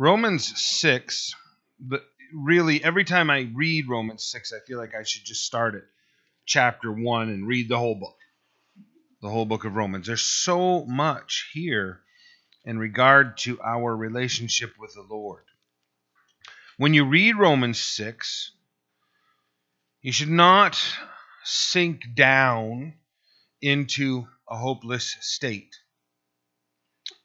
Romans 0.00 0.56
6, 0.78 1.34
but 1.80 2.04
really 2.32 2.82
every 2.84 3.02
time 3.02 3.30
I 3.30 3.50
read 3.52 3.88
Romans 3.88 4.24
6, 4.30 4.52
I 4.52 4.64
feel 4.64 4.78
like 4.78 4.94
I 4.94 5.02
should 5.02 5.24
just 5.24 5.44
start 5.44 5.74
at 5.74 5.82
chapter 6.46 6.92
1 6.92 7.30
and 7.30 7.48
read 7.48 7.68
the 7.68 7.78
whole 7.78 7.96
book. 7.96 8.16
The 9.20 9.28
whole 9.28 9.44
book 9.44 9.64
of 9.64 9.74
Romans. 9.74 10.06
There's 10.06 10.22
so 10.22 10.84
much 10.84 11.50
here 11.52 11.98
in 12.64 12.78
regard 12.78 13.38
to 13.38 13.60
our 13.60 13.96
relationship 13.96 14.74
with 14.78 14.94
the 14.94 15.02
Lord. 15.02 15.42
When 16.76 16.94
you 16.94 17.04
read 17.04 17.34
Romans 17.34 17.80
6, 17.80 18.52
you 20.00 20.12
should 20.12 20.30
not 20.30 20.80
sink 21.42 22.02
down 22.14 22.94
into 23.60 24.28
a 24.48 24.56
hopeless 24.56 25.16
state. 25.22 25.74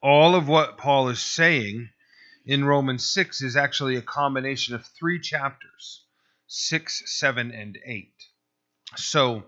All 0.02 0.34
of 0.34 0.48
what 0.48 0.80
Paul 0.80 1.10
is 1.10 1.22
saying 1.22 1.90
in 2.46 2.66
Romans 2.66 3.06
6 3.14 3.42
is 3.42 3.56
actually 3.56 3.96
a 3.96 4.02
combination 4.02 4.76
of 4.76 4.86
three 4.86 5.20
chapters 5.20 6.06
6, 6.48 7.04
7, 7.06 7.52
and 7.52 7.78
8. 7.86 8.14
So, 8.96 9.44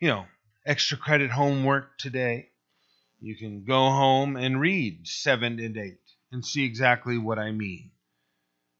you 0.00 0.08
know, 0.08 0.26
extra 0.64 0.96
credit 0.96 1.30
homework 1.30 1.98
today. 1.98 2.48
You 3.20 3.36
can 3.36 3.64
go 3.64 3.90
home 3.90 4.36
and 4.36 4.60
read 4.60 5.06
7 5.06 5.60
and 5.60 5.76
8 5.76 5.98
and 6.32 6.44
see 6.44 6.64
exactly 6.64 7.18
what 7.18 7.38
I 7.38 7.52
mean 7.52 7.92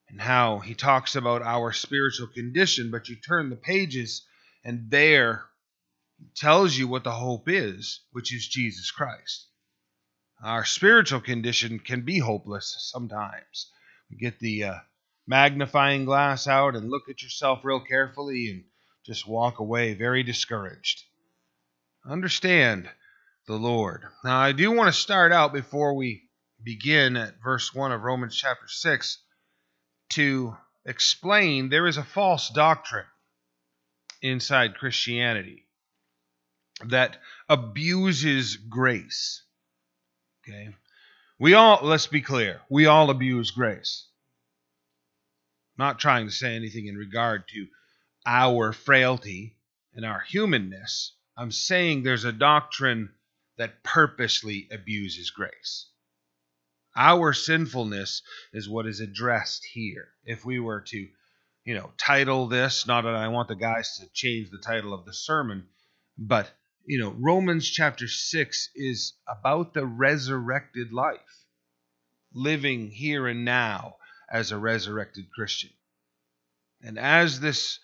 and 0.08 0.20
how 0.20 0.58
he 0.58 0.74
talks 0.74 1.16
about 1.16 1.42
our 1.42 1.72
spiritual 1.72 2.28
condition, 2.28 2.90
but 2.90 3.08
you 3.08 3.16
turn 3.16 3.50
the 3.50 3.56
pages 3.56 4.26
and 4.64 4.90
there 4.90 5.44
tells 6.34 6.76
you 6.76 6.88
what 6.88 7.04
the 7.04 7.12
hope 7.12 7.48
is, 7.48 8.00
which 8.12 8.34
is 8.34 8.46
Jesus 8.48 8.90
Christ. 8.90 9.46
Our 10.42 10.64
spiritual 10.64 11.20
condition 11.20 11.78
can 11.78 12.02
be 12.02 12.18
hopeless 12.18 12.76
sometimes. 12.92 13.70
Get 14.18 14.38
the 14.38 14.64
uh, 14.64 14.78
magnifying 15.26 16.04
glass 16.04 16.46
out 16.46 16.76
and 16.76 16.90
look 16.90 17.08
at 17.08 17.22
yourself 17.22 17.60
real 17.64 17.80
carefully 17.80 18.50
and 18.50 18.64
just 19.04 19.26
walk 19.26 19.58
away 19.58 19.94
very 19.94 20.22
discouraged. 20.22 21.04
Understand 22.04 22.88
the 23.46 23.56
Lord. 23.56 24.02
Now, 24.24 24.38
I 24.38 24.52
do 24.52 24.70
want 24.70 24.92
to 24.92 25.00
start 25.00 25.32
out 25.32 25.52
before 25.52 25.94
we 25.94 26.22
begin 26.62 27.16
at 27.16 27.42
verse 27.42 27.74
1 27.74 27.92
of 27.92 28.02
Romans 28.02 28.36
chapter 28.36 28.68
6 28.68 29.18
to 30.10 30.56
explain 30.84 31.68
there 31.68 31.86
is 31.86 31.96
a 31.96 32.04
false 32.04 32.50
doctrine 32.50 33.06
inside 34.22 34.76
Christianity 34.76 35.66
that 36.84 37.18
abuses 37.48 38.56
grace. 38.56 39.42
Okay? 40.48 40.68
We 41.38 41.54
all, 41.54 41.80
let's 41.82 42.06
be 42.06 42.20
clear, 42.22 42.60
we 42.70 42.86
all 42.86 43.10
abuse 43.10 43.50
grace. 43.50 44.06
not 45.78 45.98
trying 45.98 46.26
to 46.26 46.32
say 46.32 46.54
anything 46.56 46.86
in 46.86 46.96
regard 46.96 47.48
to 47.48 47.66
our 48.26 48.72
frailty 48.72 49.56
and 49.94 50.04
our 50.04 50.20
humanness. 50.20 51.12
I'm 51.36 51.52
saying 51.52 52.02
there's 52.02 52.24
a 52.24 52.32
doctrine 52.32 53.10
that 53.58 53.82
purposely 53.82 54.68
abuses 54.70 55.30
grace. 55.30 55.88
Our 56.96 57.32
sinfulness 57.34 58.22
is 58.52 58.68
what 58.68 58.86
is 58.86 59.00
addressed 59.00 59.64
here. 59.72 60.08
If 60.24 60.44
we 60.44 60.58
were 60.58 60.80
to, 60.80 61.08
you 61.64 61.74
know, 61.74 61.92
title 61.98 62.48
this, 62.48 62.86
not 62.86 63.02
that 63.02 63.14
I 63.14 63.28
want 63.28 63.48
the 63.48 63.54
guys 63.54 63.98
to 63.98 64.08
change 64.14 64.50
the 64.50 64.58
title 64.58 64.94
of 64.94 65.04
the 65.04 65.12
sermon, 65.12 65.66
but, 66.16 66.50
you 66.86 67.00
know, 67.00 67.14
Romans 67.18 67.68
chapter 67.68 68.06
6 68.06 68.70
is 68.74 69.14
about 69.28 69.74
the 69.74 69.84
resurrected 69.84 70.92
life, 70.92 71.44
living 72.32 72.90
here 72.90 73.26
and 73.26 73.44
now 73.44 73.96
as 74.30 74.52
a 74.52 74.58
resurrected 74.58 75.26
Christian. 75.34 75.70
And 76.82 76.98
as 76.98 77.40
this 77.40 77.80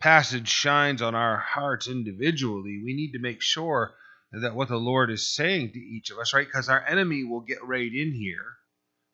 passage 0.00 0.48
shines 0.48 1.02
on 1.02 1.14
our 1.14 1.36
hearts 1.36 1.86
individually, 1.86 2.80
we 2.84 2.94
need 2.94 3.12
to 3.12 3.18
make 3.18 3.42
sure 3.42 3.94
that 4.32 4.54
what 4.54 4.68
the 4.68 4.76
Lord 4.76 5.10
is 5.10 5.34
saying 5.34 5.72
to 5.72 5.78
each 5.78 6.10
of 6.10 6.18
us, 6.18 6.32
right? 6.32 6.46
Because 6.46 6.68
our 6.68 6.84
enemy 6.86 7.24
will 7.24 7.40
get 7.40 7.64
right 7.64 7.92
in 7.92 8.12
here 8.12 8.56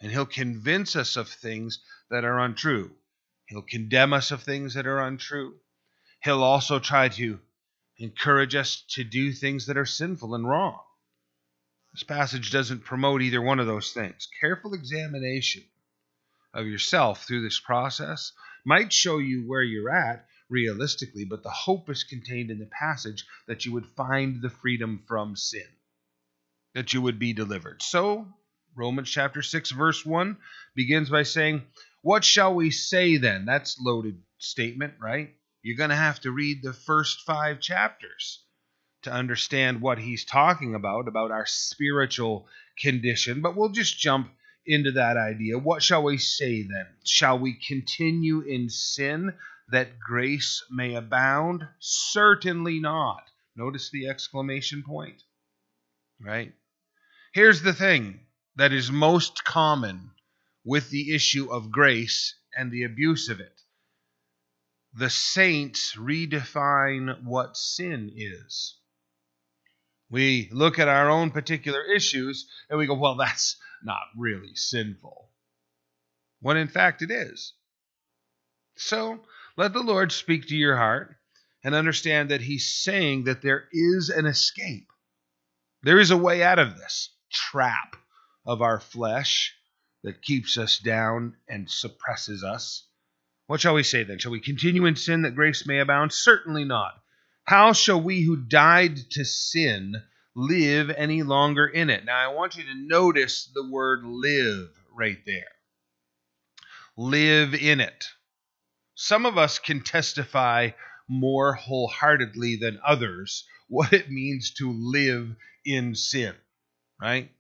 and 0.00 0.10
he'll 0.10 0.26
convince 0.26 0.96
us 0.96 1.16
of 1.16 1.28
things 1.28 1.80
that 2.10 2.24
are 2.24 2.38
untrue. 2.40 2.90
He'll 3.46 3.62
condemn 3.62 4.12
us 4.12 4.30
of 4.30 4.42
things 4.42 4.74
that 4.74 4.86
are 4.86 5.00
untrue. 5.00 5.54
He'll 6.22 6.42
also 6.42 6.78
try 6.78 7.08
to 7.08 7.40
encourage 8.02 8.54
us 8.54 8.84
to 8.90 9.04
do 9.04 9.32
things 9.32 9.66
that 9.66 9.76
are 9.76 9.86
sinful 9.86 10.34
and 10.34 10.48
wrong. 10.48 10.80
This 11.92 12.02
passage 12.02 12.50
doesn't 12.50 12.84
promote 12.84 13.22
either 13.22 13.40
one 13.40 13.60
of 13.60 13.66
those 13.66 13.92
things. 13.92 14.28
Careful 14.40 14.74
examination 14.74 15.62
of 16.54 16.66
yourself 16.66 17.26
through 17.26 17.42
this 17.42 17.60
process 17.60 18.32
might 18.64 18.92
show 18.92 19.18
you 19.18 19.42
where 19.46 19.62
you're 19.62 19.94
at 19.94 20.26
realistically, 20.48 21.24
but 21.24 21.42
the 21.42 21.50
hope 21.50 21.88
is 21.90 22.04
contained 22.04 22.50
in 22.50 22.58
the 22.58 22.66
passage 22.78 23.24
that 23.46 23.64
you 23.64 23.72
would 23.72 23.86
find 23.86 24.40
the 24.40 24.50
freedom 24.50 25.02
from 25.06 25.36
sin, 25.36 25.66
that 26.74 26.92
you 26.92 27.02
would 27.02 27.18
be 27.18 27.32
delivered. 27.32 27.82
So, 27.82 28.26
Romans 28.74 29.10
chapter 29.10 29.42
6, 29.42 29.70
verse 29.70 30.04
1 30.04 30.36
begins 30.74 31.10
by 31.10 31.24
saying, 31.24 31.62
What 32.02 32.24
shall 32.24 32.54
we 32.54 32.70
say 32.70 33.18
then? 33.18 33.44
That's 33.44 33.80
loaded 33.80 34.22
statement, 34.38 34.94
right? 35.00 35.34
You're 35.62 35.76
going 35.76 35.90
to 35.90 35.96
have 35.96 36.20
to 36.20 36.30
read 36.30 36.62
the 36.62 36.72
first 36.72 37.22
five 37.22 37.60
chapters 37.60 38.40
to 39.02 39.12
understand 39.12 39.80
what 39.80 39.98
he's 39.98 40.24
talking 40.24 40.74
about, 40.74 41.08
about 41.08 41.30
our 41.30 41.46
spiritual 41.46 42.46
condition. 42.80 43.40
But 43.40 43.56
we'll 43.56 43.70
just 43.70 43.98
jump 43.98 44.30
into 44.66 44.92
that 44.92 45.16
idea. 45.16 45.58
What 45.58 45.82
shall 45.82 46.02
we 46.02 46.18
say 46.18 46.62
then? 46.62 46.86
Shall 47.04 47.38
we 47.38 47.54
continue 47.54 48.40
in 48.40 48.68
sin 48.68 49.34
that 49.68 49.98
grace 49.98 50.64
may 50.70 50.94
abound? 50.94 51.66
Certainly 51.80 52.80
not. 52.80 53.22
Notice 53.56 53.90
the 53.90 54.08
exclamation 54.08 54.82
point, 54.82 55.22
right? 56.20 56.52
Here's 57.32 57.62
the 57.62 57.74
thing 57.74 58.20
that 58.56 58.72
is 58.72 58.90
most 58.90 59.44
common 59.44 60.10
with 60.64 60.90
the 60.90 61.14
issue 61.14 61.52
of 61.52 61.70
grace 61.70 62.34
and 62.56 62.70
the 62.70 62.84
abuse 62.84 63.28
of 63.28 63.40
it. 63.40 63.61
The 64.94 65.10
saints 65.10 65.96
redefine 65.96 67.24
what 67.24 67.56
sin 67.56 68.12
is. 68.14 68.76
We 70.10 70.50
look 70.52 70.78
at 70.78 70.88
our 70.88 71.08
own 71.08 71.30
particular 71.30 71.82
issues 71.82 72.46
and 72.68 72.78
we 72.78 72.86
go, 72.86 72.94
well, 72.94 73.16
that's 73.16 73.56
not 73.82 74.02
really 74.16 74.54
sinful. 74.54 75.30
When 76.40 76.58
in 76.58 76.68
fact 76.68 77.00
it 77.00 77.10
is. 77.10 77.54
So 78.76 79.24
let 79.56 79.72
the 79.72 79.82
Lord 79.82 80.12
speak 80.12 80.48
to 80.48 80.56
your 80.56 80.76
heart 80.76 81.16
and 81.64 81.74
understand 81.74 82.30
that 82.30 82.42
He's 82.42 82.74
saying 82.74 83.24
that 83.24 83.40
there 83.40 83.68
is 83.72 84.10
an 84.10 84.26
escape. 84.26 84.88
There 85.82 85.98
is 85.98 86.10
a 86.10 86.16
way 86.16 86.42
out 86.42 86.58
of 86.58 86.76
this 86.76 87.10
trap 87.30 87.96
of 88.44 88.60
our 88.60 88.80
flesh 88.80 89.54
that 90.02 90.22
keeps 90.22 90.58
us 90.58 90.78
down 90.78 91.36
and 91.48 91.70
suppresses 91.70 92.44
us. 92.44 92.86
What 93.52 93.60
shall 93.60 93.74
we 93.74 93.82
say 93.82 94.02
then? 94.02 94.18
Shall 94.18 94.32
we 94.32 94.40
continue 94.40 94.86
in 94.86 94.96
sin 94.96 95.20
that 95.22 95.34
grace 95.34 95.66
may 95.66 95.78
abound? 95.78 96.10
Certainly 96.14 96.64
not. 96.64 96.98
How 97.44 97.74
shall 97.74 98.00
we 98.00 98.22
who 98.22 98.34
died 98.34 98.96
to 99.10 99.26
sin 99.26 100.02
live 100.34 100.88
any 100.88 101.22
longer 101.22 101.66
in 101.66 101.90
it? 101.90 102.06
Now, 102.06 102.16
I 102.16 102.32
want 102.32 102.56
you 102.56 102.64
to 102.64 102.74
notice 102.74 103.50
the 103.52 103.68
word 103.68 104.04
live 104.04 104.70
right 104.96 105.18
there. 105.26 105.52
Live 106.96 107.52
in 107.52 107.80
it. 107.80 108.08
Some 108.94 109.26
of 109.26 109.36
us 109.36 109.58
can 109.58 109.82
testify 109.82 110.70
more 111.06 111.52
wholeheartedly 111.52 112.56
than 112.56 112.80
others 112.82 113.46
what 113.68 113.92
it 113.92 114.10
means 114.10 114.54
to 114.54 114.72
live 114.72 115.28
in 115.62 115.94
sin, 115.94 116.34
right? 116.98 117.30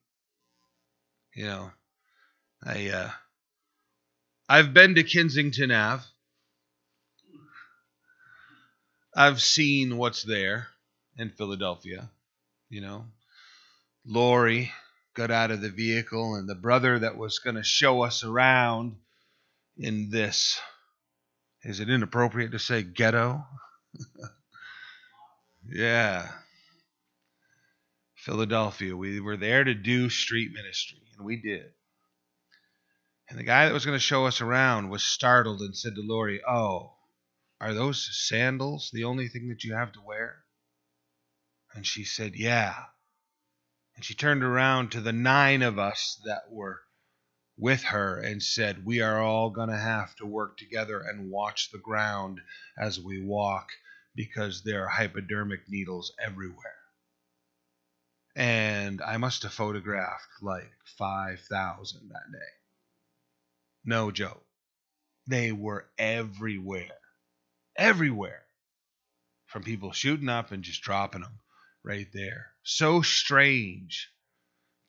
You 1.34 1.46
know, 1.46 1.70
I 2.62 2.90
uh, 2.90 3.10
I've 4.52 4.74
been 4.74 4.96
to 4.96 5.02
Kensington 5.02 5.70
Ave. 5.70 6.04
I've 9.16 9.40
seen 9.40 9.96
what's 9.96 10.24
there 10.24 10.68
in 11.16 11.30
Philadelphia. 11.30 12.10
You 12.68 12.82
know, 12.82 13.06
Lori 14.04 14.70
got 15.14 15.30
out 15.30 15.52
of 15.52 15.62
the 15.62 15.70
vehicle, 15.70 16.34
and 16.34 16.46
the 16.46 16.54
brother 16.54 16.98
that 16.98 17.16
was 17.16 17.38
going 17.38 17.56
to 17.56 17.62
show 17.62 18.02
us 18.02 18.24
around 18.24 18.96
in 19.78 20.10
this 20.10 20.60
is 21.64 21.80
it 21.80 21.88
inappropriate 21.88 22.52
to 22.52 22.58
say 22.58 22.82
ghetto? 22.82 23.46
yeah. 25.66 26.28
Philadelphia. 28.16 28.94
We 28.94 29.18
were 29.18 29.38
there 29.38 29.64
to 29.64 29.72
do 29.72 30.10
street 30.10 30.50
ministry, 30.52 31.00
and 31.16 31.24
we 31.24 31.40
did. 31.40 31.72
And 33.32 33.38
the 33.38 33.44
guy 33.44 33.64
that 33.64 33.72
was 33.72 33.86
going 33.86 33.96
to 33.96 33.98
show 33.98 34.26
us 34.26 34.42
around 34.42 34.90
was 34.90 35.02
startled 35.02 35.62
and 35.62 35.74
said 35.74 35.94
to 35.94 36.02
Lori, 36.02 36.42
Oh, 36.46 36.98
are 37.58 37.72
those 37.72 38.06
sandals 38.28 38.90
the 38.92 39.04
only 39.04 39.26
thing 39.26 39.48
that 39.48 39.64
you 39.64 39.72
have 39.72 39.90
to 39.92 40.02
wear? 40.02 40.44
And 41.72 41.86
she 41.86 42.04
said, 42.04 42.34
Yeah. 42.34 42.74
And 43.96 44.04
she 44.04 44.12
turned 44.12 44.42
around 44.42 44.92
to 44.92 45.00
the 45.00 45.14
nine 45.14 45.62
of 45.62 45.78
us 45.78 46.20
that 46.26 46.52
were 46.52 46.82
with 47.56 47.84
her 47.84 48.20
and 48.20 48.42
said, 48.42 48.84
We 48.84 49.00
are 49.00 49.22
all 49.22 49.48
going 49.48 49.70
to 49.70 49.78
have 49.78 50.14
to 50.16 50.26
work 50.26 50.58
together 50.58 51.00
and 51.00 51.30
watch 51.30 51.70
the 51.70 51.78
ground 51.78 52.42
as 52.76 53.00
we 53.00 53.24
walk 53.24 53.70
because 54.14 54.62
there 54.62 54.84
are 54.84 54.88
hypodermic 54.88 55.70
needles 55.70 56.12
everywhere. 56.22 56.76
And 58.36 59.00
I 59.00 59.16
must 59.16 59.42
have 59.44 59.54
photographed 59.54 60.28
like 60.42 60.70
5,000 60.98 62.10
that 62.10 62.30
day. 62.30 62.61
No 63.84 64.12
joke. 64.12 64.44
They 65.26 65.50
were 65.50 65.88
everywhere. 65.98 66.98
Everywhere. 67.76 68.42
From 69.46 69.64
people 69.64 69.92
shooting 69.92 70.28
up 70.28 70.52
and 70.52 70.62
just 70.62 70.82
dropping 70.82 71.22
them 71.22 71.40
right 71.82 72.06
there. 72.12 72.52
So 72.62 73.02
strange 73.02 74.08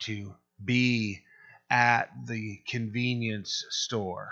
to 0.01 0.35
be 0.63 1.23
at 1.71 2.11
the 2.27 2.61
convenience 2.67 3.65
store 3.69 4.29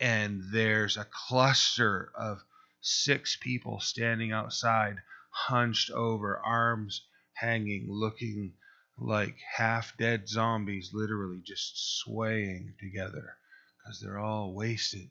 and 0.00 0.42
there's 0.52 0.96
a 0.96 1.06
cluster 1.28 2.10
of 2.16 2.42
six 2.80 3.36
people 3.40 3.78
standing 3.78 4.32
outside, 4.32 4.96
hunched 5.30 5.90
over, 5.92 6.38
arms 6.38 7.06
hanging, 7.34 7.86
looking 7.88 8.54
like 8.98 9.36
half 9.56 9.96
dead 9.96 10.28
zombies, 10.28 10.90
literally 10.92 11.40
just 11.44 12.00
swaying 12.00 12.74
together 12.80 13.36
because 13.84 14.00
they're 14.00 14.18
all 14.18 14.54
wasted. 14.54 15.08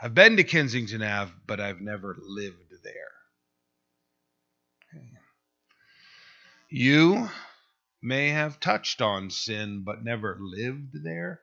I've 0.00 0.14
been 0.14 0.36
to 0.36 0.44
Kensington 0.44 1.02
Ave, 1.02 1.32
but 1.46 1.60
I've 1.60 1.80
never 1.80 2.16
lived 2.20 2.72
there. 2.82 3.12
You 6.68 7.28
may 8.02 8.30
have 8.30 8.58
touched 8.58 9.00
on 9.00 9.30
sin, 9.30 9.84
but 9.84 10.04
never 10.04 10.36
lived 10.40 11.04
there. 11.04 11.40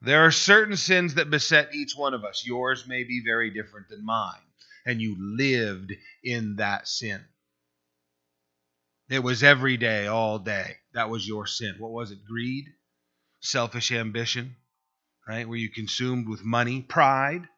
There 0.00 0.26
are 0.26 0.30
certain 0.30 0.76
sins 0.76 1.14
that 1.14 1.30
beset 1.30 1.74
each 1.74 1.94
one 1.96 2.14
of 2.14 2.24
us. 2.24 2.44
Yours 2.46 2.86
may 2.86 3.02
be 3.04 3.22
very 3.24 3.50
different 3.50 3.88
than 3.88 4.04
mine, 4.04 4.34
and 4.86 5.00
you 5.00 5.16
lived 5.18 5.92
in 6.22 6.56
that 6.56 6.86
sin. 6.86 7.24
It 9.08 9.20
was 9.20 9.42
every 9.42 9.78
day, 9.78 10.06
all 10.06 10.38
day. 10.38 10.76
That 10.92 11.08
was 11.08 11.26
your 11.26 11.46
sin. 11.46 11.76
What 11.78 11.92
was 11.92 12.10
it? 12.10 12.24
Greed? 12.26 12.66
Selfish 13.40 13.92
ambition? 13.92 14.56
Right? 15.26 15.48
Were 15.48 15.56
you 15.56 15.70
consumed 15.70 16.28
with 16.28 16.44
money? 16.44 16.82
Pride? 16.82 17.48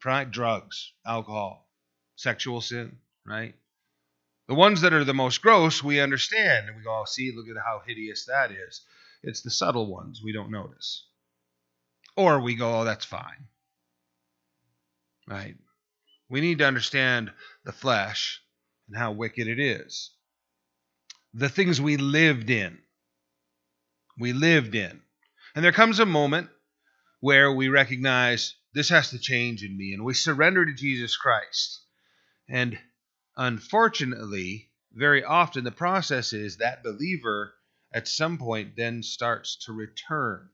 Pride? 0.00 0.30
Drugs? 0.30 0.92
Alcohol? 1.06 1.68
Sexual 2.16 2.60
sin? 2.60 2.98
Right? 3.26 3.54
The 4.46 4.54
ones 4.54 4.80
that 4.80 4.94
are 4.94 5.04
the 5.04 5.12
most 5.12 5.42
gross, 5.42 5.82
we 5.82 6.00
understand. 6.00 6.68
And 6.68 6.76
we 6.76 6.82
go, 6.82 7.00
oh, 7.00 7.04
see, 7.06 7.32
look 7.36 7.48
at 7.48 7.62
how 7.62 7.82
hideous 7.86 8.26
that 8.26 8.50
is. 8.50 8.82
It's 9.22 9.42
the 9.42 9.50
subtle 9.50 9.86
ones 9.92 10.22
we 10.24 10.32
don't 10.32 10.50
notice. 10.50 11.06
Or 12.16 12.40
we 12.40 12.54
go, 12.54 12.80
oh, 12.80 12.84
that's 12.84 13.04
fine. 13.04 13.48
Right? 15.28 15.56
We 16.30 16.40
need 16.40 16.58
to 16.58 16.66
understand 16.66 17.30
the 17.64 17.72
flesh 17.72 18.40
and 18.88 18.96
how 18.96 19.12
wicked 19.12 19.46
it 19.46 19.60
is. 19.60 20.10
The 21.34 21.48
things 21.48 21.80
we 21.80 21.98
lived 21.98 22.48
in. 22.48 22.78
We 24.18 24.32
lived 24.32 24.74
in. 24.74 25.02
And 25.54 25.64
there 25.64 25.72
comes 25.72 25.98
a 25.98 26.06
moment 26.06 26.50
where 27.20 27.52
we 27.52 27.68
recognize 27.68 28.54
this 28.74 28.90
has 28.90 29.10
to 29.10 29.18
change 29.18 29.62
in 29.64 29.76
me, 29.76 29.92
and 29.92 30.04
we 30.04 30.14
surrender 30.14 30.64
to 30.64 30.74
Jesus 30.74 31.16
Christ. 31.16 31.82
And 32.48 32.78
unfortunately, 33.36 34.70
very 34.92 35.24
often 35.24 35.64
the 35.64 35.70
process 35.70 36.32
is 36.32 36.58
that 36.58 36.82
believer 36.82 37.54
at 37.92 38.06
some 38.08 38.38
point 38.38 38.76
then 38.76 39.02
starts 39.02 39.56
to 39.64 39.72
return 39.72 40.48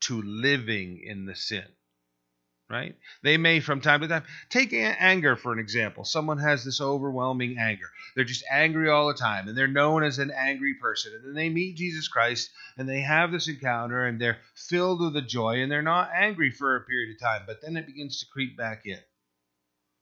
to 0.00 0.22
living 0.22 1.00
in 1.02 1.26
the 1.26 1.34
sin. 1.34 1.66
Right? 2.68 2.96
They 3.22 3.36
may, 3.36 3.60
from 3.60 3.80
time 3.80 4.00
to 4.00 4.08
time, 4.08 4.24
take 4.50 4.72
anger 4.72 5.36
for 5.36 5.52
an 5.52 5.60
example. 5.60 6.04
Someone 6.04 6.38
has 6.38 6.64
this 6.64 6.80
overwhelming 6.80 7.58
anger. 7.60 7.86
They're 8.14 8.24
just 8.24 8.44
angry 8.50 8.90
all 8.90 9.06
the 9.06 9.14
time, 9.14 9.46
and 9.46 9.56
they're 9.56 9.68
known 9.68 10.02
as 10.02 10.18
an 10.18 10.32
angry 10.36 10.74
person. 10.82 11.12
And 11.14 11.24
then 11.24 11.34
they 11.34 11.48
meet 11.48 11.76
Jesus 11.76 12.08
Christ, 12.08 12.50
and 12.76 12.88
they 12.88 13.02
have 13.02 13.30
this 13.30 13.46
encounter, 13.46 14.04
and 14.04 14.20
they're 14.20 14.38
filled 14.56 15.00
with 15.00 15.14
the 15.14 15.22
joy, 15.22 15.62
and 15.62 15.70
they're 15.70 15.80
not 15.80 16.10
angry 16.12 16.50
for 16.50 16.74
a 16.74 16.80
period 16.80 17.14
of 17.14 17.20
time, 17.20 17.42
but 17.46 17.62
then 17.62 17.76
it 17.76 17.86
begins 17.86 18.18
to 18.18 18.26
creep 18.32 18.56
back 18.56 18.82
in. 18.84 18.98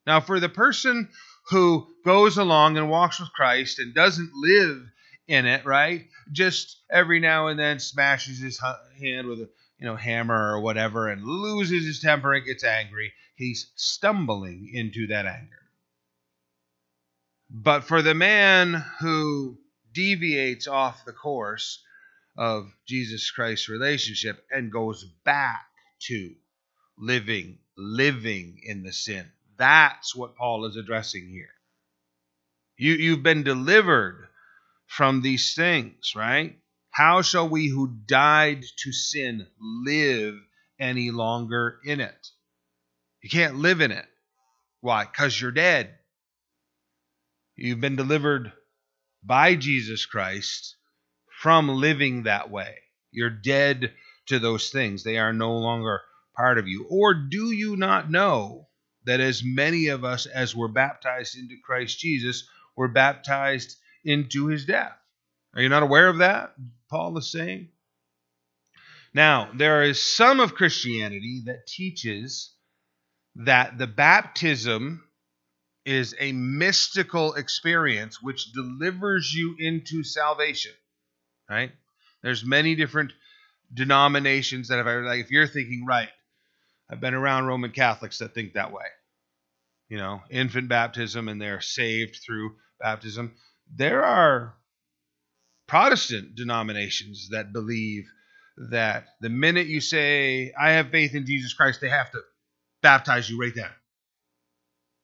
Now, 0.07 0.19
for 0.19 0.39
the 0.39 0.49
person 0.49 1.09
who 1.51 1.85
goes 2.03 2.37
along 2.39 2.77
and 2.77 2.89
walks 2.89 3.19
with 3.19 3.31
Christ 3.33 3.77
and 3.77 3.93
doesn't 3.93 4.31
live 4.33 4.81
in 5.27 5.45
it, 5.45 5.65
right? 5.65 6.07
Just 6.31 6.81
every 6.91 7.19
now 7.19 7.47
and 7.47 7.59
then 7.59 7.79
smashes 7.79 8.39
his 8.39 8.59
hand 8.99 9.27
with 9.27 9.39
a 9.39 9.49
you 9.79 9.85
know, 9.85 9.95
hammer 9.95 10.53
or 10.53 10.59
whatever 10.61 11.09
and 11.09 11.23
loses 11.23 11.85
his 11.85 11.99
temper 11.99 12.33
and 12.33 12.45
gets 12.45 12.63
angry, 12.63 13.13
he's 13.35 13.71
stumbling 13.75 14.69
into 14.73 15.07
that 15.07 15.25
anger. 15.25 15.61
But 17.49 17.83
for 17.83 18.01
the 18.01 18.15
man 18.15 18.83
who 18.99 19.57
deviates 19.93 20.67
off 20.67 21.05
the 21.05 21.13
course 21.13 21.81
of 22.37 22.73
Jesus 22.87 23.31
Christ's 23.31 23.69
relationship 23.69 24.45
and 24.51 24.71
goes 24.71 25.03
back 25.23 25.67
to 26.07 26.33
living, 26.97 27.59
living 27.77 28.59
in 28.63 28.83
the 28.83 28.91
sin, 28.91 29.25
that's 29.57 30.15
what 30.15 30.35
Paul 30.35 30.65
is 30.65 30.75
addressing 30.75 31.29
here. 31.29 31.49
You, 32.77 32.93
you've 32.93 33.23
been 33.23 33.43
delivered 33.43 34.27
from 34.87 35.21
these 35.21 35.53
things, 35.53 36.13
right? 36.15 36.57
How 36.95 37.21
shall 37.23 37.49
we 37.49 37.67
who 37.67 37.93
died 38.05 38.63
to 38.77 38.93
sin 38.93 39.45
live 39.59 40.35
any 40.79 41.11
longer 41.11 41.77
in 41.83 41.99
it? 41.99 42.27
You 43.21 43.29
can't 43.29 43.57
live 43.57 43.81
in 43.81 43.91
it. 43.91 44.05
Why? 44.79 45.03
Because 45.03 45.39
you're 45.41 45.51
dead. 45.51 45.93
You've 47.57 47.81
been 47.81 47.97
delivered 47.97 48.53
by 49.21 49.55
Jesus 49.55 50.05
Christ 50.05 50.77
from 51.41 51.67
living 51.67 52.23
that 52.23 52.49
way. 52.49 52.77
You're 53.11 53.29
dead 53.29 53.93
to 54.27 54.39
those 54.39 54.69
things, 54.69 55.03
they 55.03 55.17
are 55.17 55.33
no 55.33 55.57
longer 55.57 56.01
part 56.33 56.57
of 56.57 56.69
you. 56.69 56.85
Or 56.89 57.13
do 57.13 57.51
you 57.51 57.75
not 57.75 58.09
know 58.09 58.69
that 59.03 59.19
as 59.19 59.43
many 59.43 59.87
of 59.87 60.05
us 60.05 60.27
as 60.27 60.55
were 60.55 60.69
baptized 60.69 61.37
into 61.37 61.57
Christ 61.61 61.99
Jesus 61.99 62.47
were 62.77 62.87
baptized 62.87 63.75
into 64.05 64.47
his 64.47 64.65
death? 64.65 64.97
Are 65.55 65.61
you 65.61 65.69
not 65.69 65.83
aware 65.83 66.09
of 66.09 66.17
that? 66.17 66.53
Paul 66.89 67.17
is 67.17 67.31
saying. 67.31 67.69
Now, 69.13 69.49
there 69.55 69.83
is 69.83 70.03
some 70.03 70.41
of 70.41 70.55
Christianity 70.55 71.43
that 71.45 71.67
teaches 71.67 72.53
that 73.35 73.77
the 73.77 73.87
baptism 73.87 75.03
is 75.85 76.15
a 76.19 76.31
mystical 76.31 77.35
experience 77.35 78.21
which 78.21 78.51
delivers 78.51 79.33
you 79.33 79.55
into 79.57 80.03
salvation. 80.03 80.73
Right? 81.49 81.71
There's 82.23 82.43
many 82.43 82.75
different 82.75 83.13
denominations 83.73 84.67
that 84.67 84.77
have 84.77 85.03
like 85.03 85.21
if 85.21 85.31
you're 85.31 85.47
thinking 85.47 85.85
right, 85.85 86.09
I've 86.89 86.99
been 86.99 87.13
around 87.13 87.45
Roman 87.45 87.71
Catholics 87.71 88.17
that 88.17 88.33
think 88.33 88.53
that 88.53 88.71
way. 88.71 88.85
You 89.89 89.97
know, 89.97 90.21
infant 90.29 90.67
baptism 90.67 91.29
and 91.29 91.39
they're 91.39 91.61
saved 91.61 92.17
through 92.25 92.55
baptism. 92.81 93.33
There 93.73 94.03
are 94.03 94.55
Protestant 95.67 96.35
denominations 96.35 97.29
that 97.31 97.53
believe 97.53 98.05
that 98.69 99.07
the 99.21 99.29
minute 99.29 99.67
you 99.67 99.81
say, 99.81 100.53
I 100.59 100.71
have 100.71 100.91
faith 100.91 101.15
in 101.15 101.25
Jesus 101.25 101.53
Christ, 101.53 101.81
they 101.81 101.89
have 101.89 102.11
to 102.11 102.21
baptize 102.81 103.29
you 103.29 103.39
right 103.39 103.53
then. 103.53 103.69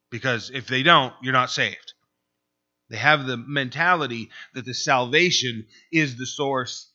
Because 0.10 0.52
if 0.54 0.68
they 0.68 0.84
don't, 0.84 1.14
you're 1.22 1.34
not 1.34 1.52
saved. 1.52 1.94
They 2.90 2.98
have 2.98 3.26
the 3.26 3.38
mentality 3.38 4.30
that 4.54 4.66
the 4.66 4.74
salvation 4.74 5.66
is 5.92 6.18
the 6.18 6.26
source, 6.26 6.92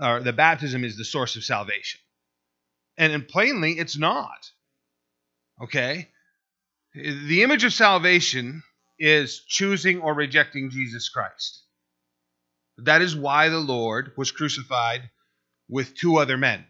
or 0.00 0.20
the 0.20 0.32
baptism 0.32 0.84
is 0.84 0.96
the 0.96 1.04
source 1.04 1.36
of 1.36 1.44
salvation. 1.44 2.00
And, 2.96 3.12
and 3.12 3.26
plainly, 3.26 3.78
it's 3.78 3.96
not. 3.96 4.50
Okay? 5.62 6.08
The 6.94 7.42
image 7.42 7.64
of 7.64 7.72
salvation 7.72 8.62
is 8.98 9.40
choosing 9.46 10.00
or 10.00 10.14
rejecting 10.14 10.70
Jesus 10.70 11.08
Christ. 11.08 11.62
That 12.78 13.02
is 13.02 13.16
why 13.16 13.48
the 13.48 13.58
Lord 13.58 14.12
was 14.16 14.30
crucified 14.30 15.10
with 15.68 15.96
two 15.96 16.16
other 16.16 16.36
men. 16.38 16.64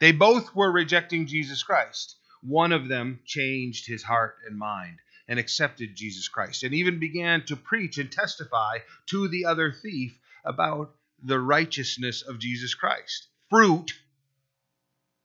They 0.00 0.12
both 0.12 0.54
were 0.54 0.72
rejecting 0.72 1.26
Jesus 1.26 1.62
Christ. 1.62 2.16
One 2.40 2.72
of 2.72 2.88
them 2.88 3.20
changed 3.26 3.86
his 3.86 4.02
heart 4.02 4.36
and 4.46 4.56
mind 4.58 4.98
and 5.28 5.38
accepted 5.38 5.94
Jesus 5.94 6.28
Christ 6.28 6.62
and 6.62 6.72
even 6.72 6.98
began 6.98 7.44
to 7.46 7.56
preach 7.56 7.98
and 7.98 8.10
testify 8.10 8.78
to 9.06 9.28
the 9.28 9.44
other 9.44 9.72
thief 9.72 10.18
about 10.44 10.94
the 11.22 11.38
righteousness 11.38 12.22
of 12.22 12.38
Jesus 12.38 12.74
Christ. 12.74 13.28
Fruit 13.50 13.92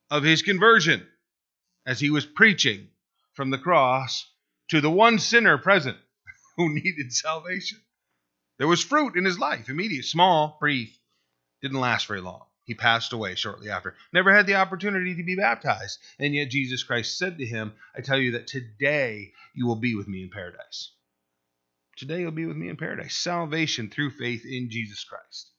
of 0.10 0.24
his 0.24 0.42
conversion 0.42 1.08
as 1.86 2.00
he 2.00 2.10
was 2.10 2.26
preaching 2.26 2.90
from 3.34 3.50
the 3.50 3.58
cross 3.58 4.30
to 4.70 4.82
the 4.82 4.92
one 4.92 5.20
sinner 5.20 5.58
present 5.58 5.98
who 6.58 6.74
needed 6.74 7.14
salvation. 7.14 7.80
There 8.64 8.70
was 8.70 8.82
fruit 8.82 9.18
in 9.18 9.26
his 9.26 9.38
life, 9.38 9.68
immediate, 9.68 10.06
small, 10.06 10.56
brief. 10.58 10.98
Didn't 11.62 11.82
last 11.82 12.08
very 12.08 12.22
long. 12.22 12.46
He 12.64 12.76
passed 12.76 13.12
away 13.12 13.36
shortly 13.36 13.70
after. 13.70 13.94
Never 14.14 14.34
had 14.34 14.48
the 14.48 14.56
opportunity 14.56 15.16
to 15.16 15.24
be 15.24 15.36
baptized. 15.36 16.00
And 16.18 16.34
yet 16.34 16.50
Jesus 16.50 16.82
Christ 16.82 17.18
said 17.18 17.40
to 17.40 17.46
him, 17.46 17.74
I 17.94 18.00
tell 18.00 18.18
you 18.18 18.32
that 18.32 18.48
today 18.48 19.34
you 19.54 19.68
will 19.68 19.76
be 19.76 19.96
with 19.96 20.08
me 20.08 20.24
in 20.24 20.30
paradise. 20.30 20.94
Today 21.98 22.22
you'll 22.22 22.32
be 22.32 22.46
with 22.46 22.56
me 22.56 22.70
in 22.70 22.78
paradise. 22.78 23.14
Salvation 23.14 23.90
through 23.90 24.12
faith 24.12 24.46
in 24.46 24.70
Jesus 24.72 25.04
Christ. 25.04 25.52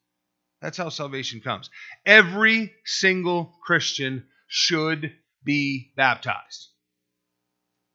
That's 0.59 0.77
how 0.79 0.89
salvation 0.89 1.41
comes. 1.41 1.69
Every 2.07 2.73
single 2.85 3.55
Christian 3.63 4.25
should 4.47 5.13
be 5.43 5.91
baptized. 5.95 6.69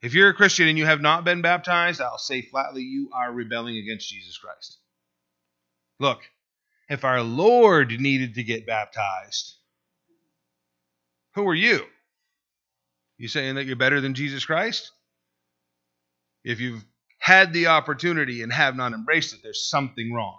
If 0.02 0.14
you're 0.14 0.30
a 0.30 0.34
Christian 0.34 0.68
and 0.68 0.78
you 0.78 0.86
have 0.86 1.00
not 1.00 1.24
been 1.24 1.42
baptized, 1.42 2.00
I'll 2.00 2.16
say 2.16 2.42
flatly, 2.42 2.82
you 2.82 3.10
are 3.12 3.32
rebelling 3.32 3.76
against 3.76 4.08
Jesus 4.08 4.38
Christ. 4.38 4.79
Look, 6.00 6.22
if 6.88 7.04
our 7.04 7.22
Lord 7.22 7.92
needed 8.00 8.34
to 8.34 8.42
get 8.42 8.66
baptized, 8.66 9.54
who 11.34 11.46
are 11.46 11.54
you? 11.54 11.84
You 13.18 13.28
saying 13.28 13.56
that 13.56 13.66
you're 13.66 13.76
better 13.76 14.00
than 14.00 14.14
Jesus 14.14 14.44
Christ? 14.44 14.90
If 16.42 16.58
you've 16.58 16.84
had 17.18 17.52
the 17.52 17.66
opportunity 17.66 18.42
and 18.42 18.50
have 18.50 18.74
not 18.74 18.94
embraced 18.94 19.34
it, 19.34 19.40
there's 19.42 19.68
something 19.68 20.10
wrong. 20.12 20.38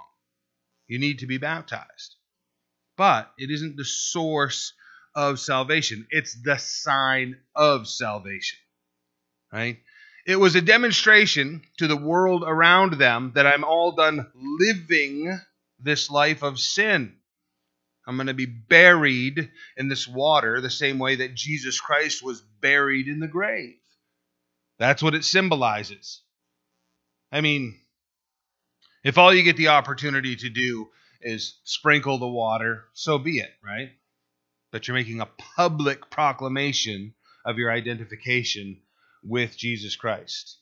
You 0.87 0.97
need 0.97 1.19
to 1.19 1.27
be 1.27 1.37
baptized. 1.37 2.15
But 2.97 3.31
it 3.37 3.51
isn't 3.51 3.77
the 3.77 3.85
source 3.85 4.73
of 5.13 5.39
salvation, 5.39 6.07
it's 6.09 6.41
the 6.41 6.57
sign 6.57 7.37
of 7.55 7.87
salvation. 7.87 8.57
Right? 9.53 9.77
It 10.25 10.37
was 10.37 10.55
a 10.55 10.61
demonstration 10.61 11.61
to 11.77 11.87
the 11.87 11.97
world 11.97 12.43
around 12.45 12.93
them 12.93 13.31
that 13.35 13.45
I'm 13.45 13.63
all 13.63 13.91
done 13.91 14.31
living 14.35 15.39
this 15.83 16.09
life 16.09 16.43
of 16.43 16.59
sin. 16.59 17.15
I'm 18.07 18.15
going 18.17 18.27
to 18.27 18.33
be 18.33 18.45
buried 18.47 19.51
in 19.77 19.87
this 19.87 20.07
water 20.07 20.59
the 20.59 20.69
same 20.69 20.99
way 20.99 21.17
that 21.17 21.35
Jesus 21.35 21.79
Christ 21.79 22.23
was 22.23 22.41
buried 22.41 23.07
in 23.07 23.19
the 23.19 23.27
grave. 23.27 23.75
That's 24.79 25.03
what 25.03 25.13
it 25.13 25.23
symbolizes. 25.23 26.21
I 27.31 27.41
mean, 27.41 27.79
if 29.03 29.17
all 29.17 29.33
you 29.33 29.43
get 29.43 29.57
the 29.57 29.69
opportunity 29.69 30.35
to 30.37 30.49
do 30.49 30.89
is 31.21 31.59
sprinkle 31.63 32.17
the 32.17 32.27
water, 32.27 32.85
so 32.93 33.17
be 33.19 33.39
it, 33.39 33.51
right? 33.63 33.91
But 34.71 34.87
you're 34.87 34.97
making 34.97 35.21
a 35.21 35.29
public 35.55 36.09
proclamation 36.09 37.13
of 37.45 37.57
your 37.57 37.71
identification 37.71 38.81
with 39.23 39.57
Jesus 39.57 39.95
Christ. 39.95 40.57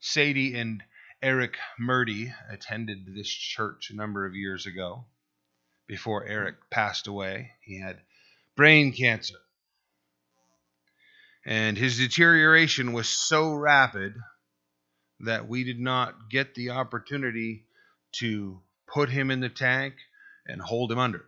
Sadie 0.00 0.54
and 0.54 0.82
Eric 1.22 1.58
Murdy 1.78 2.32
attended 2.48 3.04
this 3.06 3.28
church 3.28 3.90
a 3.90 3.96
number 3.96 4.24
of 4.24 4.34
years 4.34 4.64
ago. 4.64 5.04
Before 5.86 6.24
Eric 6.24 6.70
passed 6.70 7.08
away, 7.08 7.52
he 7.60 7.78
had 7.78 8.00
brain 8.56 8.92
cancer. 8.92 9.36
And 11.44 11.76
his 11.76 11.98
deterioration 11.98 12.94
was 12.94 13.08
so 13.08 13.52
rapid 13.52 14.14
that 15.20 15.46
we 15.46 15.64
did 15.64 15.78
not 15.78 16.30
get 16.30 16.54
the 16.54 16.70
opportunity 16.70 17.66
to 18.12 18.62
put 18.86 19.10
him 19.10 19.30
in 19.30 19.40
the 19.40 19.50
tank 19.50 19.94
and 20.46 20.62
hold 20.62 20.90
him 20.90 20.98
under. 20.98 21.26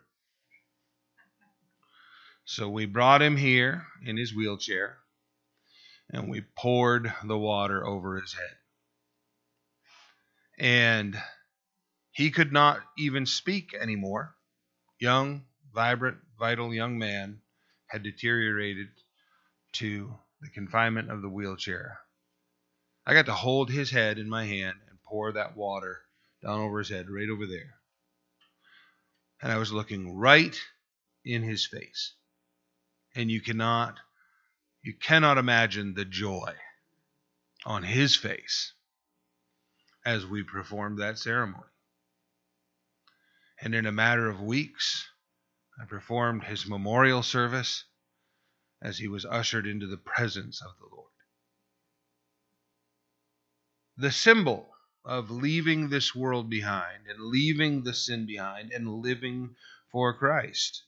So 2.45 2.67
we 2.67 2.87
brought 2.87 3.21
him 3.21 3.37
here 3.37 3.85
in 4.03 4.17
his 4.17 4.33
wheelchair 4.33 4.97
and 6.09 6.29
we 6.29 6.41
poured 6.41 7.13
the 7.23 7.37
water 7.37 7.85
over 7.85 8.19
his 8.19 8.33
head 8.33 8.57
and 10.57 11.17
he 12.11 12.31
could 12.31 12.51
not 12.51 12.79
even 12.97 13.25
speak 13.25 13.73
anymore. 13.73 14.35
Young, 14.99 15.45
vibrant, 15.73 16.17
vital 16.39 16.73
young 16.73 16.97
man 16.97 17.41
had 17.87 18.03
deteriorated 18.03 18.87
to 19.73 20.13
the 20.41 20.49
confinement 20.49 21.11
of 21.11 21.21
the 21.21 21.29
wheelchair. 21.29 21.99
I 23.05 23.13
got 23.13 23.25
to 23.25 23.33
hold 23.33 23.69
his 23.69 23.91
head 23.91 24.17
in 24.17 24.29
my 24.29 24.45
hand 24.45 24.77
and 24.89 25.01
pour 25.03 25.31
that 25.33 25.57
water 25.57 26.01
down 26.41 26.59
over 26.59 26.79
his 26.79 26.89
head, 26.89 27.09
right 27.09 27.29
over 27.29 27.45
there. 27.45 27.75
And 29.41 29.51
I 29.51 29.57
was 29.57 29.73
looking 29.73 30.15
right 30.15 30.57
in 31.25 31.41
his 31.43 31.65
face. 31.65 32.13
And 33.15 33.29
you 33.29 33.41
cannot 33.41 33.99
you 34.81 34.93
cannot 34.93 35.37
imagine 35.37 35.93
the 35.93 36.05
joy 36.05 36.53
on 37.65 37.83
his 37.83 38.15
face 38.15 38.73
as 40.05 40.25
we 40.25 40.43
performed 40.43 40.99
that 40.99 41.17
ceremony. 41.17 41.63
And 43.61 43.73
in 43.73 43.85
a 43.85 43.91
matter 43.91 44.29
of 44.29 44.41
weeks, 44.41 45.07
I 45.81 45.85
performed 45.85 46.43
his 46.43 46.67
memorial 46.67 47.23
service 47.23 47.85
as 48.81 48.97
he 48.97 49.07
was 49.07 49.25
ushered 49.25 49.65
into 49.65 49.87
the 49.87 49.97
presence 49.97 50.61
of 50.61 50.71
the 50.77 50.93
Lord. 50.93 51.11
The 53.95 54.11
symbol 54.11 54.69
of 55.05 55.31
leaving 55.31 55.89
this 55.89 56.13
world 56.13 56.49
behind 56.49 57.07
and 57.07 57.19
leaving 57.19 57.83
the 57.83 57.93
sin 57.93 58.25
behind 58.25 58.71
and 58.71 58.87
living 58.87 59.55
for 59.91 60.17
Christ. 60.17 60.83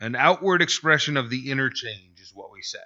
An 0.00 0.14
outward 0.14 0.62
expression 0.62 1.16
of 1.16 1.30
the 1.30 1.50
inner 1.50 1.70
change 1.70 2.20
is 2.20 2.32
what 2.34 2.52
we 2.52 2.62
say. 2.62 2.78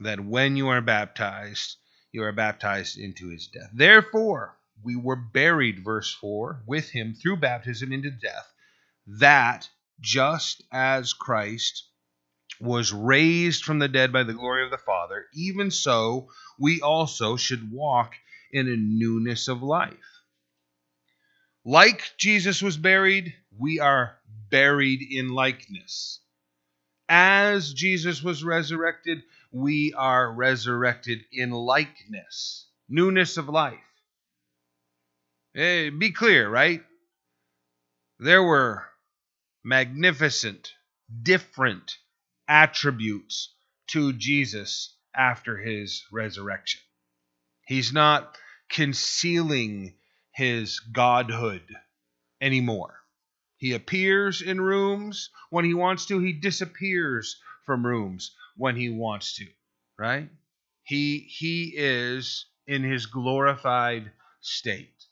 That 0.00 0.20
when 0.20 0.56
you 0.56 0.68
are 0.68 0.80
baptized, 0.80 1.76
you 2.12 2.22
are 2.22 2.32
baptized 2.32 2.98
into 2.98 3.28
his 3.28 3.46
death. 3.46 3.70
Therefore, 3.72 4.56
we 4.82 4.96
were 4.96 5.16
buried, 5.16 5.84
verse 5.84 6.12
4, 6.14 6.62
with 6.66 6.90
him 6.90 7.14
through 7.14 7.38
baptism 7.38 7.92
into 7.92 8.10
death, 8.10 8.52
that 9.06 9.68
just 10.00 10.62
as 10.72 11.12
Christ 11.12 11.88
was 12.60 12.92
raised 12.92 13.64
from 13.64 13.78
the 13.78 13.88
dead 13.88 14.12
by 14.12 14.24
the 14.24 14.34
glory 14.34 14.64
of 14.64 14.70
the 14.70 14.78
Father, 14.78 15.26
even 15.34 15.70
so 15.70 16.28
we 16.58 16.80
also 16.80 17.36
should 17.36 17.72
walk 17.72 18.14
in 18.52 18.68
a 18.68 18.76
newness 18.76 19.48
of 19.48 19.62
life. 19.62 19.96
Like 21.64 22.12
Jesus 22.18 22.60
was 22.60 22.76
buried, 22.76 23.34
we 23.58 23.78
are 23.80 24.18
buried 24.50 25.00
in 25.10 25.30
likeness. 25.30 26.20
As 27.08 27.72
Jesus 27.72 28.22
was 28.22 28.44
resurrected, 28.44 29.22
we 29.52 29.92
are 29.92 30.32
resurrected 30.32 31.24
in 31.30 31.50
likeness, 31.50 32.66
newness 32.88 33.36
of 33.36 33.48
life. 33.48 33.78
Hey, 35.52 35.90
be 35.90 36.10
clear, 36.10 36.48
right? 36.48 36.82
There 38.18 38.42
were 38.42 38.84
magnificent, 39.62 40.72
different 41.22 41.98
attributes 42.48 43.52
to 43.88 44.14
Jesus 44.14 44.96
after 45.14 45.58
his 45.58 46.04
resurrection. 46.10 46.80
He's 47.66 47.92
not 47.92 48.36
concealing 48.70 49.94
his 50.34 50.80
godhood 50.80 51.62
anymore. 52.40 52.94
He 53.58 53.74
appears 53.74 54.40
in 54.40 54.60
rooms 54.60 55.28
when 55.50 55.66
he 55.66 55.74
wants 55.74 56.06
to, 56.06 56.18
he 56.18 56.32
disappears 56.32 57.38
from 57.66 57.86
rooms 57.86 58.34
when 58.56 58.76
he 58.76 58.90
wants 58.90 59.36
to, 59.36 59.46
right? 59.98 60.28
He 60.84 61.18
he 61.18 61.72
is 61.76 62.46
in 62.66 62.82
his 62.82 63.06
glorified 63.06 64.10
state. 64.40 65.04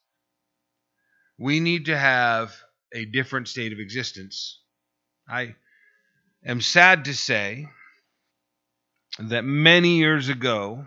We 1.38 1.60
need 1.60 1.86
to 1.86 1.96
have 1.96 2.54
a 2.92 3.04
different 3.04 3.48
state 3.48 3.72
of 3.72 3.78
existence. 3.78 4.60
I 5.28 5.54
am 6.44 6.60
sad 6.60 7.04
to 7.06 7.14
say 7.14 7.68
that 9.18 9.44
many 9.44 9.98
years 9.98 10.28
ago 10.28 10.86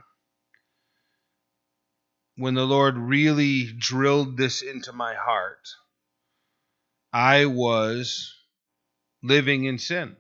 when 2.36 2.56
the 2.56 2.66
Lord 2.66 2.98
really 2.98 3.72
drilled 3.72 4.38
this 4.38 4.62
into 4.62 4.92
my 4.92 5.14
heart, 5.14 5.70
I 7.12 7.46
was 7.46 8.34
living 9.22 9.66
in 9.66 9.78
sin 9.78 10.18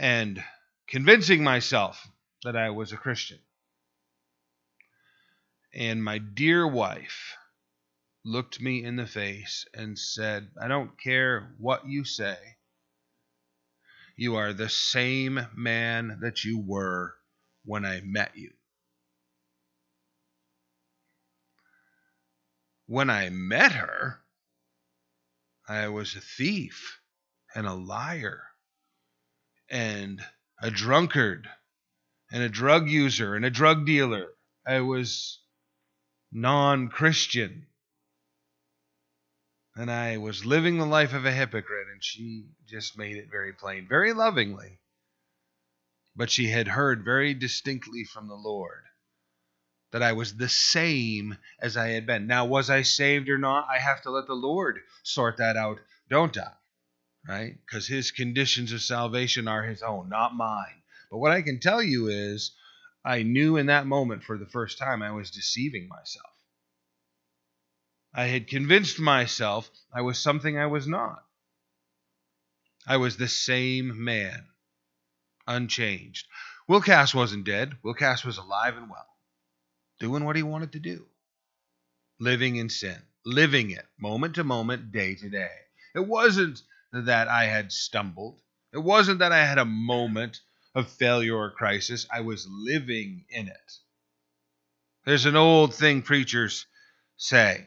and 0.00 0.42
convincing 0.88 1.44
myself 1.44 2.08
that 2.42 2.56
I 2.56 2.70
was 2.70 2.90
a 2.90 2.96
Christian. 2.96 3.38
And 5.74 6.02
my 6.02 6.16
dear 6.16 6.66
wife 6.66 7.36
looked 8.24 8.62
me 8.62 8.82
in 8.82 8.96
the 8.96 9.06
face 9.06 9.66
and 9.74 9.98
said, 9.98 10.48
I 10.60 10.68
don't 10.68 10.98
care 10.98 11.52
what 11.58 11.86
you 11.86 12.06
say. 12.06 12.38
You 14.16 14.36
are 14.36 14.54
the 14.54 14.70
same 14.70 15.46
man 15.54 16.20
that 16.22 16.44
you 16.44 16.58
were 16.58 17.14
when 17.66 17.84
I 17.84 18.00
met 18.00 18.32
you. 18.36 18.52
When 22.86 23.10
I 23.10 23.28
met 23.28 23.72
her, 23.72 24.20
I 25.68 25.88
was 25.88 26.16
a 26.16 26.20
thief 26.22 27.00
and 27.54 27.66
a 27.66 27.74
liar 27.74 28.49
and 29.70 30.20
a 30.60 30.70
drunkard 30.70 31.48
and 32.30 32.42
a 32.42 32.48
drug 32.48 32.88
user 32.88 33.34
and 33.34 33.44
a 33.44 33.50
drug 33.50 33.86
dealer. 33.86 34.28
I 34.66 34.80
was 34.80 35.40
non 36.32 36.88
Christian. 36.88 37.66
And 39.76 39.90
I 39.90 40.18
was 40.18 40.44
living 40.44 40.78
the 40.78 40.84
life 40.84 41.14
of 41.14 41.24
a 41.24 41.32
hypocrite, 41.32 41.88
and 41.92 42.02
she 42.02 42.48
just 42.66 42.98
made 42.98 43.16
it 43.16 43.30
very 43.30 43.52
plain, 43.52 43.86
very 43.88 44.12
lovingly. 44.12 44.80
But 46.16 46.30
she 46.30 46.50
had 46.50 46.68
heard 46.68 47.04
very 47.04 47.34
distinctly 47.34 48.04
from 48.04 48.28
the 48.28 48.34
Lord 48.34 48.82
that 49.92 50.02
I 50.02 50.12
was 50.12 50.36
the 50.36 50.48
same 50.48 51.38
as 51.60 51.76
I 51.76 51.88
had 51.88 52.06
been. 52.06 52.26
Now, 52.26 52.44
was 52.44 52.68
I 52.68 52.82
saved 52.82 53.28
or 53.28 53.38
not? 53.38 53.68
I 53.70 53.78
have 53.78 54.02
to 54.02 54.10
let 54.10 54.26
the 54.26 54.34
Lord 54.34 54.80
sort 55.02 55.38
that 55.38 55.56
out, 55.56 55.78
don't 56.08 56.36
I? 56.36 56.52
Right? 57.26 57.56
Because 57.64 57.86
his 57.86 58.10
conditions 58.10 58.72
of 58.72 58.82
salvation 58.82 59.46
are 59.46 59.62
his 59.62 59.82
own, 59.82 60.08
not 60.08 60.34
mine. 60.34 60.82
But 61.10 61.18
what 61.18 61.32
I 61.32 61.42
can 61.42 61.60
tell 61.60 61.82
you 61.82 62.08
is, 62.08 62.52
I 63.04 63.22
knew 63.22 63.56
in 63.56 63.66
that 63.66 63.86
moment 63.86 64.24
for 64.24 64.36
the 64.38 64.46
first 64.46 64.78
time 64.78 65.02
I 65.02 65.12
was 65.12 65.30
deceiving 65.30 65.88
myself. 65.88 66.26
I 68.12 68.24
had 68.24 68.48
convinced 68.48 68.98
myself 68.98 69.70
I 69.94 70.02
was 70.02 70.18
something 70.18 70.58
I 70.58 70.66
was 70.66 70.86
not. 70.86 71.24
I 72.86 72.96
was 72.96 73.16
the 73.16 73.28
same 73.28 74.04
man, 74.04 74.48
unchanged. 75.46 76.26
Will 76.66 76.80
Cass 76.80 77.14
wasn't 77.14 77.44
dead. 77.44 77.76
Will 77.82 77.94
Cass 77.94 78.24
was 78.24 78.38
alive 78.38 78.76
and 78.76 78.90
well 78.90 79.06
doing 80.00 80.24
what 80.24 80.34
he 80.34 80.42
wanted 80.42 80.72
to 80.72 80.80
do, 80.80 81.04
living 82.18 82.56
in 82.56 82.70
sin, 82.70 82.96
living 83.24 83.70
it 83.70 83.86
moment 83.98 84.34
to 84.34 84.42
moment, 84.42 84.90
day 84.90 85.14
to 85.14 85.28
day. 85.28 85.50
It 85.94 86.06
wasn't 86.06 86.62
that 86.92 87.28
I 87.28 87.44
had 87.44 87.72
stumbled, 87.72 88.40
it 88.72 88.78
wasn't 88.78 89.20
that 89.20 89.32
I 89.32 89.44
had 89.44 89.58
a 89.58 89.64
moment 89.64 90.40
of 90.74 90.88
failure 90.88 91.36
or 91.36 91.50
crisis. 91.50 92.06
I 92.12 92.20
was 92.20 92.46
living 92.48 93.24
in 93.30 93.48
it. 93.48 93.72
There's 95.04 95.26
an 95.26 95.36
old 95.36 95.74
thing 95.74 96.02
preachers 96.02 96.66
say 97.16 97.66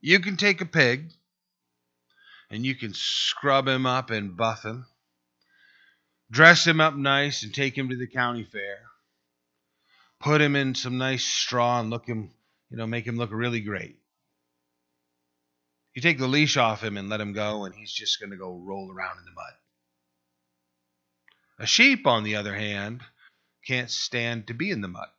you 0.00 0.20
can 0.20 0.36
take 0.36 0.60
a 0.60 0.66
pig 0.66 1.12
and 2.50 2.64
you 2.64 2.74
can 2.74 2.94
scrub 2.94 3.68
him 3.68 3.86
up 3.86 4.10
and 4.10 4.36
buff 4.36 4.64
him, 4.64 4.86
dress 6.30 6.66
him 6.66 6.80
up 6.80 6.96
nice, 6.96 7.42
and 7.42 7.54
take 7.54 7.76
him 7.76 7.90
to 7.90 7.96
the 7.96 8.06
county 8.06 8.44
fair 8.44 8.90
put 10.20 10.40
him 10.40 10.54
in 10.54 10.74
some 10.74 10.98
nice 10.98 11.24
straw 11.24 11.80
and 11.80 11.90
look 11.90 12.06
him, 12.06 12.30
you 12.70 12.76
know, 12.76 12.86
make 12.86 13.06
him 13.06 13.16
look 13.16 13.30
really 13.32 13.60
great. 13.60 13.96
You 16.00 16.02
take 16.02 16.16
the 16.16 16.26
leash 16.26 16.56
off 16.56 16.82
him 16.82 16.96
and 16.96 17.10
let 17.10 17.20
him 17.20 17.34
go, 17.34 17.56
mm-hmm. 17.56 17.66
and 17.66 17.74
he's 17.74 17.92
just 17.92 18.18
going 18.20 18.30
to 18.30 18.36
go 18.38 18.56
roll 18.56 18.90
around 18.90 19.18
in 19.18 19.26
the 19.26 19.32
mud. 19.32 19.52
A 21.58 21.66
sheep, 21.66 22.06
on 22.06 22.24
the 22.24 22.36
other 22.36 22.54
hand, 22.54 23.02
can't 23.66 23.90
stand 23.90 24.46
to 24.46 24.54
be 24.54 24.70
in 24.70 24.80
the 24.80 24.88
mud. 24.88 25.10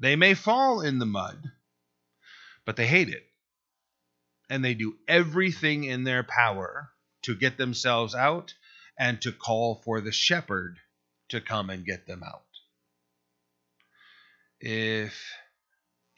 They 0.00 0.16
may 0.16 0.34
fall 0.34 0.80
in 0.80 0.98
the 0.98 1.06
mud, 1.06 1.52
but 2.64 2.74
they 2.74 2.88
hate 2.88 3.08
it. 3.08 3.24
And 4.48 4.64
they 4.64 4.74
do 4.74 4.98
everything 5.06 5.84
in 5.84 6.02
their 6.02 6.24
power 6.24 6.90
to 7.22 7.36
get 7.36 7.56
themselves 7.56 8.12
out 8.12 8.54
and 8.98 9.22
to 9.22 9.30
call 9.30 9.76
for 9.84 10.00
the 10.00 10.10
shepherd 10.10 10.80
to 11.28 11.40
come 11.40 11.70
and 11.70 11.86
get 11.86 12.08
them 12.08 12.24
out 12.24 12.42
if 14.60 15.32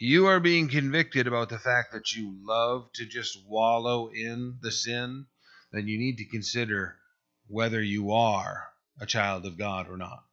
you 0.03 0.27
are 0.27 0.41
being 0.41 0.69
convicted 0.69 1.29
about 1.29 1.49
the 1.49 1.61
fact 1.61 1.93
that 1.93 2.11
you 2.13 2.37
love 2.43 2.91
to 2.93 3.07
just 3.07 3.39
wallow 3.47 4.09
in 4.09 4.59
the 4.61 4.73
sin, 4.73 5.25
then 5.71 5.87
you 5.87 5.97
need 5.97 6.17
to 6.17 6.29
consider 6.29 6.97
whether 7.47 7.81
you 7.81 8.11
are 8.11 8.65
a 9.01 9.07
child 9.07 9.47
of 9.47 9.57
God 9.57 9.89
or 9.89 9.97
not. 9.97 10.25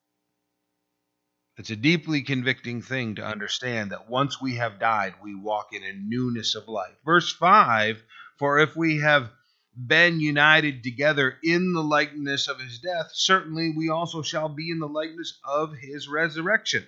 It's 1.56 1.70
a 1.70 1.76
deeply 1.76 2.24
convicting 2.24 2.82
thing 2.82 3.14
to 3.16 3.24
understand 3.24 3.92
that 3.92 4.10
once 4.10 4.42
we 4.42 4.56
have 4.56 4.80
died, 4.80 5.14
we 5.22 5.36
walk 5.36 5.68
in 5.72 5.84
a 5.84 5.94
newness 5.94 6.56
of 6.56 6.68
life. 6.68 6.96
Verse 7.06 7.32
5 7.32 8.02
For 8.40 8.58
if 8.58 8.76
we 8.76 9.02
have 9.02 9.30
been 9.78 10.20
united 10.20 10.84
together 10.84 11.38
in 11.44 11.74
the 11.74 11.84
likeness 11.84 12.48
of 12.48 12.60
his 12.60 12.80
death, 12.80 13.12
certainly 13.14 13.72
we 13.78 13.90
also 13.90 14.24
shall 14.24 14.50
be 14.50 14.72
in 14.72 14.80
the 14.80 14.88
likeness 14.88 15.40
of 15.44 15.76
his 15.80 16.08
resurrection 16.08 16.88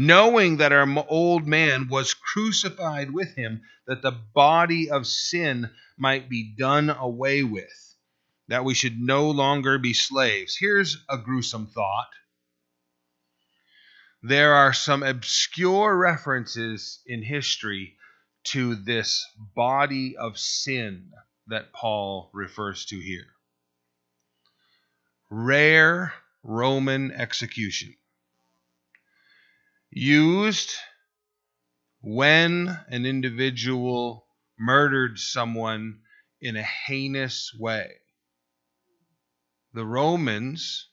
knowing 0.00 0.56
that 0.56 0.72
our 0.72 1.04
old 1.08 1.46
man 1.46 1.86
was 1.86 2.14
crucified 2.14 3.10
with 3.10 3.36
him, 3.36 3.60
that 3.86 4.00
the 4.00 4.10
body 4.10 4.90
of 4.90 5.06
sin 5.06 5.70
might 5.98 6.26
be 6.26 6.54
done 6.56 6.88
away 6.88 7.42
with, 7.42 7.94
that 8.48 8.64
we 8.64 8.72
should 8.72 8.98
no 8.98 9.30
longer 9.30 9.76
be 9.76 9.92
slaves. 9.92 10.56
Here's 10.56 11.04
a 11.10 11.18
gruesome 11.18 11.66
thought. 11.66 12.08
There 14.22 14.54
are 14.54 14.72
some 14.72 15.02
obscure 15.02 15.94
references 15.94 17.00
in 17.04 17.22
history 17.22 17.98
to 18.44 18.76
this 18.76 19.26
body 19.54 20.16
of 20.16 20.38
sin 20.38 21.10
that 21.48 21.74
Paul 21.74 22.30
refers 22.32 22.86
to 22.86 22.98
here. 22.98 23.34
Rare 25.28 26.14
Roman 26.42 27.12
execution 27.12 27.94
used 29.90 30.72
when 32.00 32.68
an 32.88 33.04
individual 33.04 34.26
murdered 34.58 35.18
someone 35.18 36.00
in 36.40 36.56
a 36.56 36.62
heinous 36.62 37.52
way. 37.58 37.90
The 39.72 39.84
Romans 39.84 40.88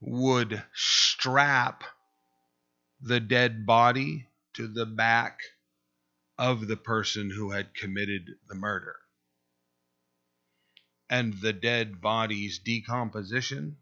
would 0.00 0.62
strap 0.74 1.84
the 3.00 3.20
dead 3.20 3.66
body 3.66 4.28
to 4.54 4.68
the 4.68 4.86
back 4.86 5.40
of 6.36 6.68
the 6.68 6.76
person 6.76 7.30
who 7.30 7.50
had 7.50 7.74
committed 7.74 8.30
the 8.48 8.54
murder. 8.54 8.96
And 11.10 11.40
the 11.40 11.52
dead 11.52 12.00
body's 12.00 12.58
decomposition 12.58 13.78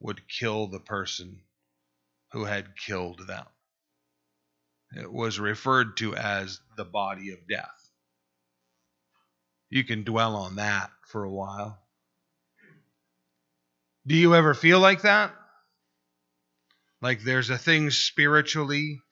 would 0.00 0.28
kill 0.28 0.66
the 0.66 0.80
person 0.80 1.42
who 2.32 2.44
had 2.44 2.76
killed 2.76 3.26
them. 3.26 3.46
It 4.96 5.12
was 5.12 5.38
referred 5.38 5.96
to 5.98 6.14
as 6.14 6.60
the 6.76 6.84
body 6.84 7.30
of 7.30 7.46
death. 7.48 7.90
You 9.70 9.84
can 9.84 10.04
dwell 10.04 10.36
on 10.36 10.56
that 10.56 10.90
for 11.06 11.24
a 11.24 11.30
while. 11.30 11.78
Do 14.06 14.14
you 14.14 14.34
ever 14.34 14.54
feel 14.54 14.80
like 14.80 15.02
that? 15.02 15.34
Like 17.02 17.22
there's 17.22 17.50
a 17.50 17.58
thing 17.58 17.90
spiritually 17.90 19.02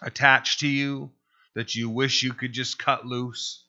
attached 0.00 0.60
to 0.60 0.68
you 0.68 1.10
that 1.54 1.74
you 1.74 1.90
wish 1.90 2.22
you 2.22 2.32
could 2.32 2.52
just 2.52 2.78
cut 2.78 3.04
loose? 3.04 3.64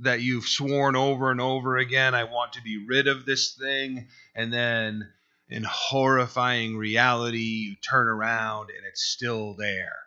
That 0.00 0.20
you've 0.20 0.46
sworn 0.46 0.96
over 0.96 1.30
and 1.30 1.40
over 1.40 1.76
again, 1.76 2.14
I 2.14 2.24
want 2.24 2.54
to 2.54 2.62
be 2.62 2.84
rid 2.86 3.06
of 3.06 3.24
this 3.24 3.54
thing, 3.54 4.08
and 4.34 4.52
then 4.52 5.10
in 5.48 5.64
horrifying 5.64 6.76
reality, 6.76 7.38
you 7.38 7.76
turn 7.76 8.08
around 8.08 8.70
and 8.70 8.84
it's 8.86 9.04
still 9.04 9.54
there, 9.54 9.98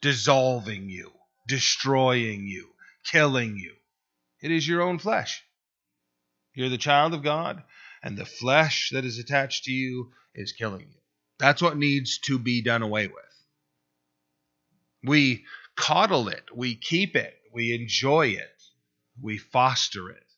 dissolving 0.00 0.88
you, 0.88 1.12
destroying 1.46 2.46
you, 2.46 2.70
killing 3.04 3.56
you. 3.56 3.74
It 4.40 4.50
is 4.50 4.66
your 4.66 4.82
own 4.82 4.98
flesh. 4.98 5.44
You're 6.54 6.68
the 6.68 6.78
child 6.78 7.14
of 7.14 7.22
God, 7.22 7.62
and 8.02 8.18
the 8.18 8.26
flesh 8.26 8.90
that 8.92 9.04
is 9.04 9.18
attached 9.18 9.64
to 9.64 9.72
you 9.72 10.10
is 10.34 10.52
killing 10.52 10.88
you. 10.90 11.00
That's 11.38 11.62
what 11.62 11.76
needs 11.76 12.18
to 12.26 12.38
be 12.38 12.62
done 12.62 12.82
away 12.82 13.06
with. 13.06 13.16
We 15.04 15.44
coddle 15.76 16.28
it, 16.28 16.44
we 16.54 16.74
keep 16.74 17.16
it, 17.16 17.34
we 17.52 17.74
enjoy 17.74 18.28
it, 18.28 18.62
we 19.20 19.38
foster 19.38 20.10
it 20.10 20.31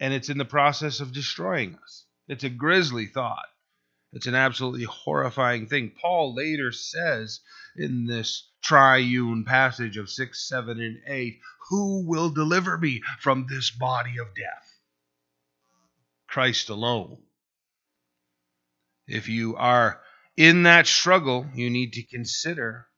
and 0.00 0.14
it's 0.14 0.28
in 0.28 0.38
the 0.38 0.44
process 0.44 1.00
of 1.00 1.12
destroying 1.12 1.76
us. 1.82 2.06
It's 2.28 2.44
a 2.44 2.50
grisly 2.50 3.06
thought. 3.06 3.46
It's 4.12 4.26
an 4.26 4.34
absolutely 4.34 4.84
horrifying 4.84 5.66
thing. 5.66 5.92
Paul 6.00 6.34
later 6.34 6.72
says 6.72 7.40
in 7.76 8.06
this 8.06 8.50
triune 8.62 9.44
passage 9.44 9.96
of 9.96 10.10
6, 10.10 10.48
7, 10.48 10.80
and 10.80 10.98
8 11.06 11.40
Who 11.68 12.06
will 12.06 12.30
deliver 12.30 12.78
me 12.78 13.02
from 13.20 13.46
this 13.48 13.70
body 13.70 14.18
of 14.18 14.34
death? 14.34 14.80
Christ 16.26 16.68
alone. 16.68 17.22
If 19.06 19.28
you 19.28 19.56
are 19.56 20.00
in 20.36 20.64
that 20.64 20.86
struggle, 20.86 21.46
you 21.54 21.70
need 21.70 21.94
to 21.94 22.02
consider 22.02 22.88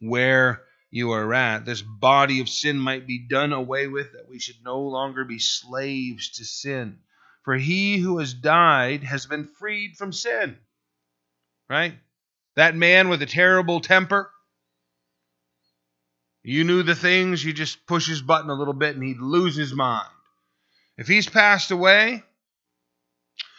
where 0.00 0.62
you 0.90 1.12
are 1.12 1.32
at. 1.34 1.64
This 1.64 1.82
body 1.82 2.40
of 2.40 2.48
sin 2.48 2.78
might 2.78 3.06
be 3.06 3.26
done 3.28 3.52
away 3.52 3.86
with, 3.86 4.12
that 4.12 4.28
we 4.28 4.38
should 4.38 4.62
no 4.64 4.80
longer 4.80 5.24
be 5.24 5.38
slaves 5.38 6.30
to 6.32 6.44
sin. 6.44 6.98
For 7.44 7.54
he 7.56 7.98
who 7.98 8.18
has 8.18 8.34
died 8.34 9.04
has 9.04 9.26
been 9.26 9.44
freed 9.44 9.96
from 9.96 10.12
sin. 10.12 10.58
Right? 11.68 11.94
That 12.56 12.74
man 12.74 13.08
with 13.08 13.22
a 13.22 13.26
terrible 13.26 13.80
temper, 13.80 14.30
you 16.42 16.62
knew 16.62 16.84
the 16.84 16.94
things, 16.94 17.44
you 17.44 17.52
just 17.52 17.86
push 17.86 18.06
his 18.06 18.22
button 18.22 18.50
a 18.50 18.54
little 18.54 18.72
bit 18.72 18.94
and 18.94 19.04
he'd 19.04 19.18
lose 19.18 19.56
his 19.56 19.74
mind. 19.74 20.08
If 20.96 21.08
he's 21.08 21.28
passed 21.28 21.72
away 21.72 22.22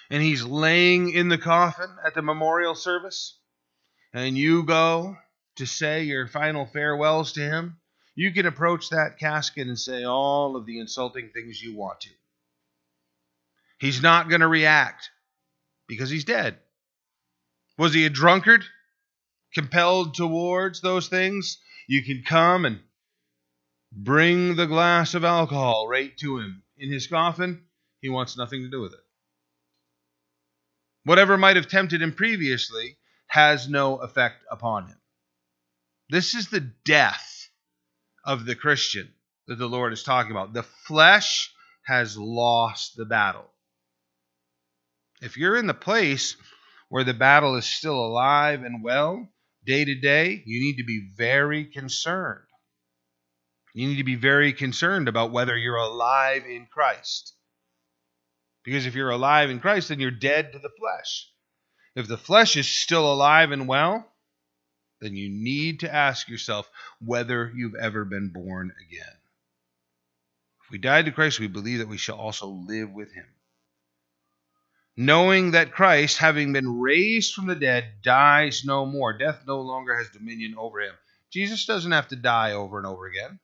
and 0.10 0.24
he's 0.24 0.44
laying 0.44 1.12
in 1.12 1.28
the 1.28 1.38
coffin 1.38 1.90
at 2.06 2.16
the 2.16 2.22
memorial 2.22 2.76
service, 2.76 3.38
and 4.14 4.38
you 4.38 4.64
go 4.64 5.18
to 5.58 5.66
say 5.66 6.04
your 6.04 6.28
final 6.28 6.66
farewells 6.66 7.34
to 7.34 7.42
him, 7.42 7.78
you 8.16 8.32
can 8.32 8.46
approach 8.46 8.90
that 8.90 9.20
casket 9.20 9.68
and 9.68 9.80
say 9.80 10.04
all 10.04 10.56
of 10.56 10.66
the 10.66 10.80
insulting 10.80 11.30
things 11.30 11.62
you 11.62 11.76
want 11.76 12.02
to. 12.02 12.10
He's 13.80 14.02
not 14.02 14.30
going 14.30 14.42
to 14.42 14.48
react 14.48 15.10
because 15.88 16.10
he's 16.10 16.24
dead. 16.24 16.58
Was 17.78 17.94
he 17.94 18.06
a 18.06 18.10
drunkard? 18.10 18.64
Compelled 19.54 20.16
towards 20.16 20.82
those 20.82 21.08
things? 21.08 21.60
You 21.88 22.04
can 22.04 22.24
come 22.28 22.66
and 22.66 22.80
bring 23.92 24.56
the 24.56 24.66
glass 24.66 25.14
of 25.14 25.24
alcohol 25.24 25.88
right 25.88 26.16
to 26.18 26.40
him 26.40 26.64
in 26.78 26.92
his 26.92 27.08
coffin. 27.08 27.64
He 28.02 28.10
wants 28.10 28.38
nothing 28.38 28.64
to 28.64 28.70
do 28.70 28.82
with 28.82 28.94
it. 28.94 29.00
Whatever 31.04 31.38
might 31.38 31.56
have 31.56 31.70
tempted 31.70 32.02
him 32.02 32.14
previously 32.14 32.98
has 33.28 33.70
no 33.70 33.98
effect 33.98 34.44
upon 34.52 34.88
him. 34.88 34.98
This 36.10 36.36
is 36.36 36.50
the 36.50 36.62
death 36.86 37.50
of 38.24 38.46
the 38.46 38.56
Christian 38.56 39.14
that 39.48 39.58
the 39.58 39.68
Lord 39.68 39.94
is 39.94 40.04
talking 40.04 40.32
about. 40.32 40.54
The 40.54 40.64
flesh 40.64 41.52
has 41.86 42.18
lost 42.18 42.96
the 42.96 43.06
battle. 43.06 43.50
If 45.22 45.38
you're 45.38 45.58
in 45.58 45.68
the 45.68 45.74
place 45.74 46.36
where 46.90 47.04
the 47.04 47.14
battle 47.14 47.56
is 47.56 47.66
still 47.66 47.98
alive 47.98 48.64
and 48.64 48.84
well, 48.84 49.28
day 49.66 49.84
to 49.84 49.96
day, 49.96 50.44
you 50.46 50.60
need 50.60 50.78
to 50.78 50.86
be 50.86 51.10
very 51.16 51.66
concerned. 51.66 52.46
You 53.74 53.88
need 53.88 53.98
to 53.98 54.04
be 54.04 54.16
very 54.16 54.54
concerned 54.54 55.08
about 55.08 55.32
whether 55.32 55.56
you're 55.58 55.76
alive 55.76 56.44
in 56.46 56.68
Christ. 56.72 57.34
Because 58.64 58.86
if 58.86 58.96
you're 58.96 59.12
alive 59.12 59.50
in 59.50 59.60
Christ, 59.60 59.90
then 59.90 60.00
you're 60.00 60.12
dead 60.12 60.54
to 60.54 60.60
the 60.60 60.72
flesh. 60.80 61.30
If 61.96 62.08
the 62.08 62.18
flesh 62.18 62.58
is 62.58 62.68
still 62.68 63.12
alive 63.12 63.52
and 63.52 63.68
well, 63.68 64.12
then 65.00 65.16
you 65.16 65.30
need 65.30 65.82
to 65.82 65.94
ask 65.94 66.28
yourself 66.28 66.70
whether 67.00 67.52
you've 67.56 67.76
ever 67.76 68.06
been 68.06 68.30
born 68.30 68.74
again. 68.88 69.16
If 70.66 70.72
we 70.72 70.78
died 70.80 71.06
to 71.06 71.12
Christ, 71.12 71.40
we 71.40 71.48
believe 71.48 71.80
that 71.80 71.88
we 71.88 71.98
shall 71.98 72.18
also 72.18 72.48
live 72.48 72.92
with 72.92 73.14
him. 73.14 73.26
Knowing 74.98 75.52
that 75.52 75.72
Christ, 75.72 76.18
having 76.18 76.54
been 76.54 76.80
raised 76.80 77.34
from 77.34 77.46
the 77.46 77.56
dead, 77.56 77.86
dies 78.02 78.64
no 78.66 78.86
more. 78.86 79.18
Death 79.18 79.44
no 79.46 79.62
longer 79.62 79.96
has 79.96 80.10
dominion 80.10 80.56
over 80.58 80.82
him. 80.82 80.96
Jesus 81.32 81.66
doesn't 81.66 81.92
have 81.92 82.08
to 82.08 82.16
die 82.16 82.54
over 82.54 82.80
and 82.80 82.88
over 82.88 83.06
again. 83.06 83.40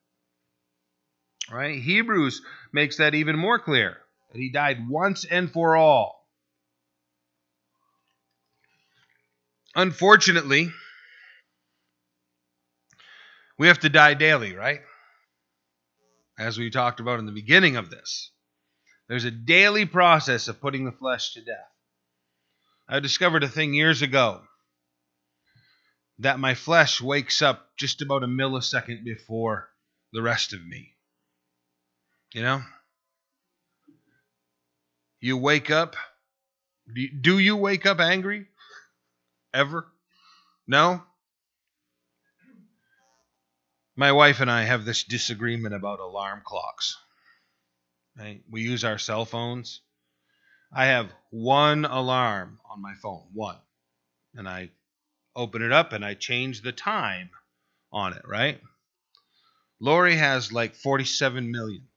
Right? 1.52 1.80
Hebrews 1.80 2.42
makes 2.72 2.98
that 2.98 3.14
even 3.14 3.38
more 3.38 3.60
clear 3.60 3.98
that 4.32 4.40
he 4.40 4.50
died 4.50 4.90
once 4.90 5.26
and 5.26 5.52
for 5.52 5.78
all. 5.78 6.28
Unfortunately, 9.76 10.72
we 13.64 13.70
have 13.70 13.80
to 13.80 13.88
die 13.88 14.14
daily, 14.14 14.56
right? 14.56 14.82
As 16.38 16.58
we 16.58 16.70
talked 16.70 17.00
about 17.00 17.20
in 17.20 17.26
the 17.26 17.32
beginning 17.32 17.78
of 17.78 17.90
this. 17.90 18.30
There's 19.08 19.24
a 19.24 19.32
daily 19.32 19.86
process 19.86 20.50
of 20.50 20.60
putting 20.60 20.84
the 20.84 20.92
flesh 20.92 21.32
to 21.36 21.40
death. 21.40 21.72
I 22.90 23.00
discovered 23.00 23.42
a 23.42 23.48
thing 23.48 23.74
years 23.74 24.02
ago 24.02 24.42
that 26.20 26.40
my 26.40 26.56
flesh 26.56 27.00
wakes 27.00 27.42
up 27.42 27.70
just 27.78 28.02
about 28.02 28.26
a 28.26 28.28
millisecond 28.28 29.06
before 29.06 29.70
the 30.12 30.22
rest 30.22 30.52
of 30.52 30.60
me. 30.62 30.98
You 32.34 32.42
know? 32.42 32.62
You 35.22 35.38
wake 35.38 35.72
up. 35.72 35.96
Do 36.94 37.40
you 37.40 37.56
wake 37.56 37.86
up 37.86 38.02
angry? 38.02 38.46
Ever? 39.54 39.88
No? 40.68 41.04
My 43.96 44.12
wife 44.12 44.40
and 44.40 44.50
I 44.50 44.64
have 44.64 44.86
this 44.86 45.04
disagreement 45.04 45.76
about 45.76 46.00
alarm 46.00 46.42
clocks. 46.44 46.98
Right? 48.18 48.42
We 48.50 48.62
use 48.62 48.84
our 48.84 48.98
cell 48.98 49.26
phones. 49.26 49.82
I 50.72 50.86
have 50.86 51.12
one 51.30 51.86
alarm 51.86 52.60
on 52.70 52.82
my 52.82 52.96
phone, 52.96 53.24
one. 53.34 53.58
And 54.34 54.50
I 54.50 54.72
open 55.36 55.62
it 55.62 55.72
up 55.72 55.94
and 55.94 56.04
I 56.04 56.16
change 56.16 56.62
the 56.62 56.72
time 56.72 57.30
on 57.92 58.14
it, 58.14 58.28
right? 58.28 58.60
Lori 59.80 60.16
has 60.16 60.52
like 60.52 60.76
47 60.76 61.52
million. 61.52 61.88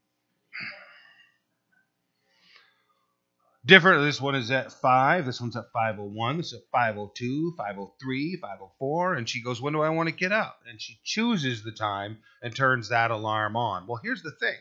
Different. 3.67 4.03
This 4.03 4.19
one 4.19 4.35
is 4.35 4.49
at 4.49 4.71
5. 4.71 5.25
This 5.25 5.39
one's 5.39 5.55
at 5.55 5.71
501. 5.73 6.37
This 6.37 6.47
is 6.47 6.53
at 6.53 6.71
502, 6.71 7.53
503, 7.57 8.37
504. 8.41 9.13
And 9.15 9.29
she 9.29 9.43
goes, 9.43 9.61
When 9.61 9.73
do 9.73 9.81
I 9.81 9.89
want 9.89 10.09
to 10.09 10.15
get 10.15 10.31
up? 10.31 10.61
And 10.67 10.81
she 10.81 10.99
chooses 11.03 11.63
the 11.63 11.71
time 11.71 12.17
and 12.41 12.55
turns 12.55 12.89
that 12.89 13.11
alarm 13.11 13.55
on. 13.55 13.85
Well, 13.85 13.99
here's 14.01 14.23
the 14.23 14.31
thing 14.31 14.55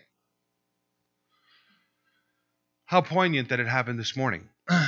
how 2.85 3.01
poignant 3.01 3.49
that 3.49 3.61
it 3.61 3.66
happened 3.66 3.99
this 3.99 4.16
morning. 4.16 4.49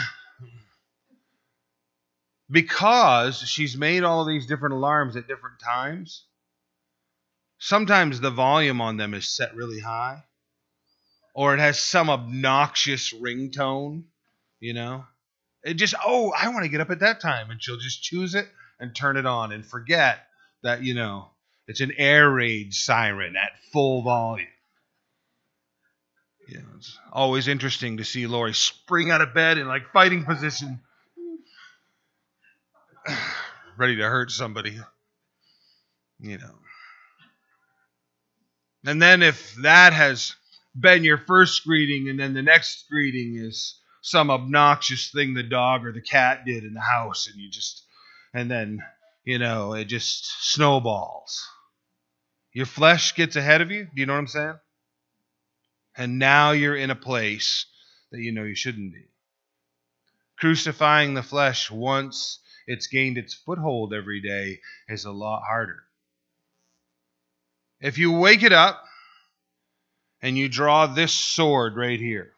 because 2.50 3.38
she's 3.38 3.76
made 3.76 4.04
all 4.04 4.24
these 4.24 4.46
different 4.46 4.74
alarms 4.74 5.16
at 5.16 5.26
different 5.26 5.58
times, 5.60 6.24
sometimes 7.58 8.20
the 8.20 8.30
volume 8.30 8.80
on 8.80 8.96
them 8.96 9.14
is 9.14 9.28
set 9.28 9.54
really 9.54 9.80
high 9.80 10.22
or 11.38 11.54
it 11.54 11.60
has 11.60 11.78
some 11.78 12.10
obnoxious 12.10 13.14
ringtone, 13.14 14.02
you 14.58 14.74
know. 14.74 15.04
It 15.62 15.74
just, 15.74 15.94
oh, 16.04 16.32
I 16.36 16.48
want 16.48 16.64
to 16.64 16.68
get 16.68 16.80
up 16.80 16.90
at 16.90 16.98
that 16.98 17.20
time. 17.20 17.52
And 17.52 17.62
she'll 17.62 17.76
just 17.78 18.02
choose 18.02 18.34
it 18.34 18.48
and 18.80 18.92
turn 18.92 19.16
it 19.16 19.24
on 19.24 19.52
and 19.52 19.64
forget 19.64 20.18
that, 20.64 20.82
you 20.82 20.94
know, 20.94 21.28
it's 21.68 21.80
an 21.80 21.92
air 21.96 22.28
raid 22.28 22.74
siren 22.74 23.36
at 23.36 23.52
full 23.72 24.02
volume. 24.02 24.48
Yeah, 26.48 26.58
it's 26.76 26.98
always 27.12 27.46
interesting 27.46 27.98
to 27.98 28.04
see 28.04 28.26
Lori 28.26 28.52
spring 28.52 29.12
out 29.12 29.20
of 29.20 29.32
bed 29.32 29.58
in 29.58 29.68
like 29.68 29.92
fighting 29.92 30.24
position, 30.24 30.80
ready 33.78 33.94
to 33.94 34.02
hurt 34.02 34.32
somebody. 34.32 34.76
You 36.18 36.38
know. 36.38 36.54
And 38.84 39.00
then 39.00 39.22
if 39.22 39.54
that 39.62 39.92
has 39.92 40.34
been 40.78 41.04
your 41.04 41.18
first 41.18 41.64
greeting, 41.64 42.08
and 42.08 42.18
then 42.18 42.34
the 42.34 42.42
next 42.42 42.88
greeting 42.90 43.36
is 43.36 43.80
some 44.02 44.30
obnoxious 44.30 45.10
thing 45.10 45.34
the 45.34 45.42
dog 45.42 45.84
or 45.84 45.92
the 45.92 46.00
cat 46.00 46.44
did 46.46 46.64
in 46.64 46.74
the 46.74 46.80
house, 46.80 47.28
and 47.28 47.40
you 47.40 47.50
just, 47.50 47.84
and 48.32 48.50
then, 48.50 48.80
you 49.24 49.38
know, 49.38 49.74
it 49.74 49.86
just 49.86 50.52
snowballs. 50.52 51.46
Your 52.52 52.66
flesh 52.66 53.14
gets 53.14 53.36
ahead 53.36 53.60
of 53.60 53.70
you. 53.70 53.84
Do 53.84 54.00
you 54.00 54.06
know 54.06 54.14
what 54.14 54.20
I'm 54.20 54.26
saying? 54.28 54.58
And 55.96 56.18
now 56.18 56.52
you're 56.52 56.76
in 56.76 56.90
a 56.90 56.96
place 56.96 57.66
that 58.10 58.20
you 58.20 58.32
know 58.32 58.44
you 58.44 58.54
shouldn't 58.54 58.92
be. 58.92 59.04
Crucifying 60.38 61.14
the 61.14 61.22
flesh 61.22 61.70
once 61.70 62.38
it's 62.66 62.86
gained 62.86 63.18
its 63.18 63.34
foothold 63.34 63.92
every 63.92 64.20
day 64.20 64.60
is 64.88 65.04
a 65.04 65.10
lot 65.10 65.42
harder. 65.48 65.82
If 67.80 67.98
you 67.98 68.12
wake 68.12 68.42
it 68.42 68.52
up 68.52 68.84
and 70.22 70.36
you 70.36 70.48
draw 70.48 70.86
this 70.86 71.12
sword 71.12 71.76
right 71.76 71.98
here. 71.98 72.32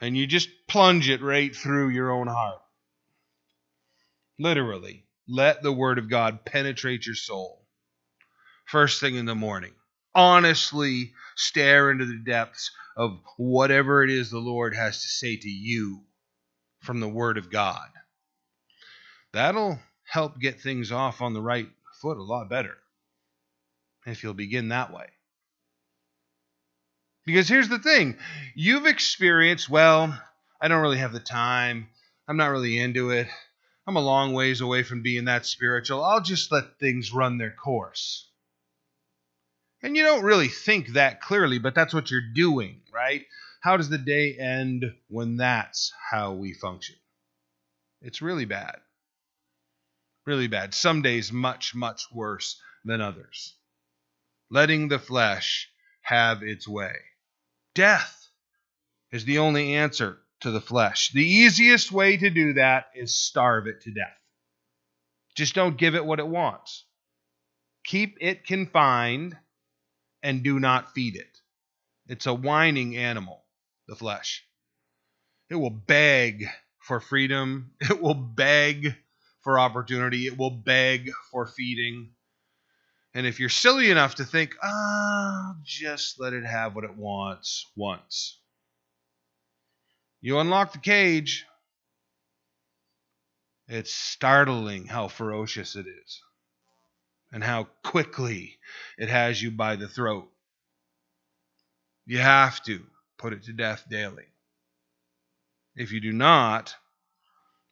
And 0.00 0.16
you 0.16 0.26
just 0.26 0.48
plunge 0.68 1.08
it 1.08 1.22
right 1.22 1.54
through 1.54 1.88
your 1.88 2.10
own 2.10 2.26
heart. 2.26 2.60
Literally, 4.38 5.04
let 5.28 5.62
the 5.62 5.72
Word 5.72 5.98
of 5.98 6.10
God 6.10 6.44
penetrate 6.44 7.06
your 7.06 7.14
soul. 7.14 7.66
First 8.66 9.00
thing 9.00 9.14
in 9.14 9.24
the 9.26 9.34
morning. 9.34 9.72
Honestly 10.14 11.12
stare 11.36 11.90
into 11.90 12.06
the 12.06 12.22
depths 12.24 12.70
of 12.96 13.20
whatever 13.36 14.02
it 14.02 14.10
is 14.10 14.30
the 14.30 14.38
Lord 14.38 14.74
has 14.74 15.02
to 15.02 15.08
say 15.08 15.36
to 15.36 15.48
you 15.48 16.02
from 16.80 17.00
the 17.00 17.08
Word 17.08 17.38
of 17.38 17.50
God. 17.50 17.88
That'll 19.32 19.78
help 20.04 20.38
get 20.40 20.60
things 20.60 20.92
off 20.92 21.20
on 21.20 21.34
the 21.34 21.42
right 21.42 21.68
foot 22.00 22.18
a 22.18 22.22
lot 22.22 22.48
better 22.48 22.76
if 24.06 24.22
you'll 24.22 24.34
begin 24.34 24.68
that 24.68 24.92
way. 24.92 25.06
Because 27.26 27.48
here's 27.48 27.68
the 27.68 27.80
thing 27.80 28.16
you've 28.54 28.86
experienced, 28.86 29.68
well, 29.68 30.16
I 30.60 30.68
don't 30.68 30.80
really 30.80 30.98
have 30.98 31.12
the 31.12 31.20
time. 31.20 31.88
I'm 32.28 32.36
not 32.36 32.50
really 32.50 32.78
into 32.78 33.10
it. 33.10 33.26
I'm 33.86 33.96
a 33.96 34.00
long 34.00 34.32
ways 34.32 34.60
away 34.60 34.84
from 34.84 35.02
being 35.02 35.26
that 35.26 35.44
spiritual. 35.44 36.02
I'll 36.02 36.20
just 36.20 36.50
let 36.50 36.78
things 36.78 37.12
run 37.12 37.38
their 37.38 37.50
course. 37.52 38.28
And 39.82 39.96
you 39.96 40.04
don't 40.04 40.24
really 40.24 40.48
think 40.48 40.94
that 40.94 41.20
clearly, 41.20 41.58
but 41.58 41.74
that's 41.74 41.92
what 41.92 42.10
you're 42.10 42.32
doing, 42.34 42.80
right? 42.92 43.24
How 43.60 43.76
does 43.76 43.88
the 43.88 43.98
day 43.98 44.36
end 44.36 44.84
when 45.08 45.36
that's 45.36 45.92
how 46.10 46.32
we 46.32 46.54
function? 46.54 46.96
It's 48.00 48.22
really 48.22 48.44
bad. 48.44 48.76
Really 50.24 50.48
bad. 50.48 50.74
Some 50.74 51.02
days 51.02 51.32
much, 51.32 51.74
much 51.74 52.02
worse 52.12 52.60
than 52.84 53.00
others. 53.00 53.54
Letting 54.50 54.88
the 54.88 54.98
flesh 54.98 55.68
have 56.02 56.42
its 56.42 56.66
way. 56.66 56.94
Death 57.76 58.30
is 59.12 59.26
the 59.26 59.38
only 59.38 59.74
answer 59.74 60.18
to 60.40 60.50
the 60.50 60.62
flesh. 60.62 61.10
The 61.12 61.26
easiest 61.26 61.92
way 61.92 62.16
to 62.16 62.30
do 62.30 62.54
that 62.54 62.86
is 62.94 63.14
starve 63.14 63.66
it 63.66 63.82
to 63.82 63.92
death. 63.92 64.16
Just 65.34 65.54
don't 65.54 65.76
give 65.76 65.94
it 65.94 66.06
what 66.06 66.18
it 66.18 66.26
wants. 66.26 66.86
Keep 67.84 68.16
it 68.22 68.46
confined 68.46 69.36
and 70.22 70.42
do 70.42 70.58
not 70.58 70.94
feed 70.94 71.16
it. 71.16 71.38
It's 72.06 72.24
a 72.24 72.32
whining 72.32 72.96
animal, 72.96 73.44
the 73.86 73.94
flesh. 73.94 74.42
It 75.50 75.56
will 75.56 75.68
beg 75.68 76.46
for 76.80 76.98
freedom, 76.98 77.72
it 77.82 78.00
will 78.00 78.14
beg 78.14 78.96
for 79.42 79.58
opportunity, 79.58 80.26
it 80.26 80.38
will 80.38 80.50
beg 80.50 81.10
for 81.30 81.46
feeding. 81.46 82.15
And 83.16 83.26
if 83.26 83.40
you're 83.40 83.48
silly 83.48 83.90
enough 83.90 84.16
to 84.16 84.26
think, 84.26 84.54
ah, 84.62 85.54
oh, 85.54 85.56
just 85.64 86.20
let 86.20 86.34
it 86.34 86.44
have 86.44 86.74
what 86.74 86.84
it 86.84 86.94
wants 86.94 87.64
once, 87.74 88.38
you 90.20 90.38
unlock 90.38 90.74
the 90.74 90.80
cage. 90.80 91.46
It's 93.68 93.94
startling 93.94 94.84
how 94.84 95.08
ferocious 95.08 95.76
it 95.76 95.86
is 95.86 96.20
and 97.32 97.42
how 97.42 97.68
quickly 97.82 98.58
it 98.98 99.08
has 99.08 99.40
you 99.40 99.50
by 99.50 99.76
the 99.76 99.88
throat. 99.88 100.30
You 102.04 102.18
have 102.18 102.62
to 102.64 102.84
put 103.16 103.32
it 103.32 103.44
to 103.44 103.54
death 103.54 103.86
daily. 103.88 104.26
If 105.74 105.90
you 105.90 106.02
do 106.02 106.12
not, 106.12 106.74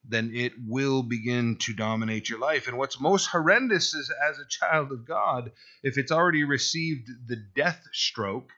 then 0.07 0.33
it 0.35 0.53
will 0.67 1.03
begin 1.03 1.57
to 1.57 1.73
dominate 1.73 2.29
your 2.29 2.39
life. 2.39 2.69
And 2.69 2.77
what's 2.77 3.01
most 3.01 3.27
horrendous 3.27 3.95
is 3.95 4.13
as 4.29 4.39
a 4.39 4.49
child 4.49 4.93
of 4.93 5.07
God, 5.07 5.53
if 5.83 5.97
it's 5.97 6.13
already 6.13 6.45
received 6.45 7.09
the 7.27 7.37
death 7.37 7.83
stroke, 7.93 8.51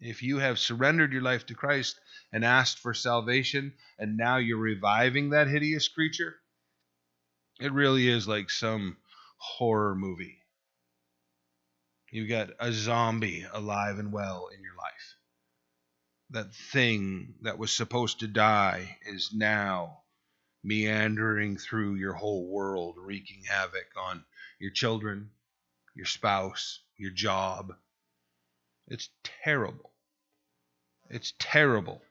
if 0.00 0.22
you 0.22 0.38
have 0.38 0.58
surrendered 0.58 1.12
your 1.12 1.22
life 1.22 1.46
to 1.46 1.54
Christ 1.54 1.98
and 2.32 2.44
asked 2.44 2.78
for 2.78 2.94
salvation, 2.94 3.74
and 3.98 4.16
now 4.16 4.36
you're 4.36 4.58
reviving 4.58 5.30
that 5.30 5.48
hideous 5.48 5.88
creature, 5.88 6.36
it 7.60 7.72
really 7.72 8.08
is 8.08 8.28
like 8.28 8.50
some 8.50 8.96
horror 9.38 9.94
movie. 9.94 10.38
You've 12.10 12.28
got 12.28 12.50
a 12.60 12.72
zombie 12.72 13.44
alive 13.52 13.98
and 13.98 14.12
well 14.12 14.48
in 14.54 14.62
your 14.62 14.76
life. 14.76 15.16
That 16.30 16.54
thing 16.54 17.34
that 17.42 17.58
was 17.58 17.72
supposed 17.72 18.20
to 18.20 18.28
die 18.28 18.98
is 19.06 19.32
now 19.34 20.03
meandering 20.64 21.58
through 21.58 21.94
your 21.94 22.14
whole 22.14 22.48
world, 22.48 22.96
wreaking 22.98 23.42
havoc 23.48 23.86
on 23.96 24.24
your 24.58 24.70
children, 24.70 25.30
your 25.94 26.06
spouse, 26.06 26.80
your 26.96 27.10
job. 27.10 27.74
It's 28.88 29.10
terrible. 29.22 29.92
It's 31.10 31.34
terrible. 31.38 32.02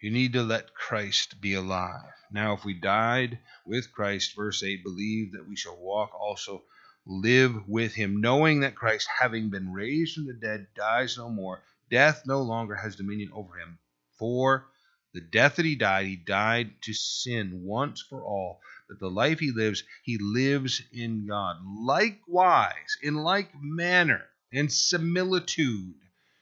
You 0.00 0.10
need 0.10 0.34
to 0.34 0.42
let 0.42 0.74
Christ 0.74 1.40
be 1.40 1.54
alive. 1.54 2.12
Now, 2.30 2.52
if 2.52 2.64
we 2.64 2.74
died 2.74 3.38
with 3.64 3.92
Christ, 3.92 4.36
verse 4.36 4.62
8, 4.62 4.84
believe 4.84 5.32
that 5.32 5.48
we 5.48 5.56
shall 5.56 5.76
walk 5.76 6.10
also, 6.14 6.64
live 7.06 7.66
with 7.66 7.94
him, 7.94 8.20
knowing 8.20 8.60
that 8.60 8.76
Christ, 8.76 9.08
having 9.18 9.48
been 9.48 9.72
raised 9.72 10.14
from 10.14 10.26
the 10.26 10.34
dead, 10.34 10.66
dies 10.76 11.16
no 11.16 11.30
more. 11.30 11.62
Death 11.90 12.22
no 12.26 12.42
longer 12.42 12.74
has 12.74 12.96
dominion 12.96 13.30
over 13.32 13.56
him. 13.56 13.78
For 14.18 14.66
the 15.14 15.20
death 15.20 15.56
that 15.56 15.64
he 15.64 15.74
died, 15.74 16.06
he 16.06 16.16
died 16.16 16.70
to 16.82 16.92
sin 16.92 17.62
once 17.64 18.04
for 18.08 18.22
all, 18.22 18.60
that 18.88 19.00
the 19.00 19.08
life 19.08 19.38
he 19.38 19.50
lives, 19.52 19.82
he 20.02 20.18
lives 20.20 20.82
in 20.92 21.26
God. 21.26 21.56
Likewise, 21.64 22.98
in 23.02 23.14
like 23.14 23.50
manner, 23.60 24.22
in 24.52 24.68
similitude, 24.68 25.94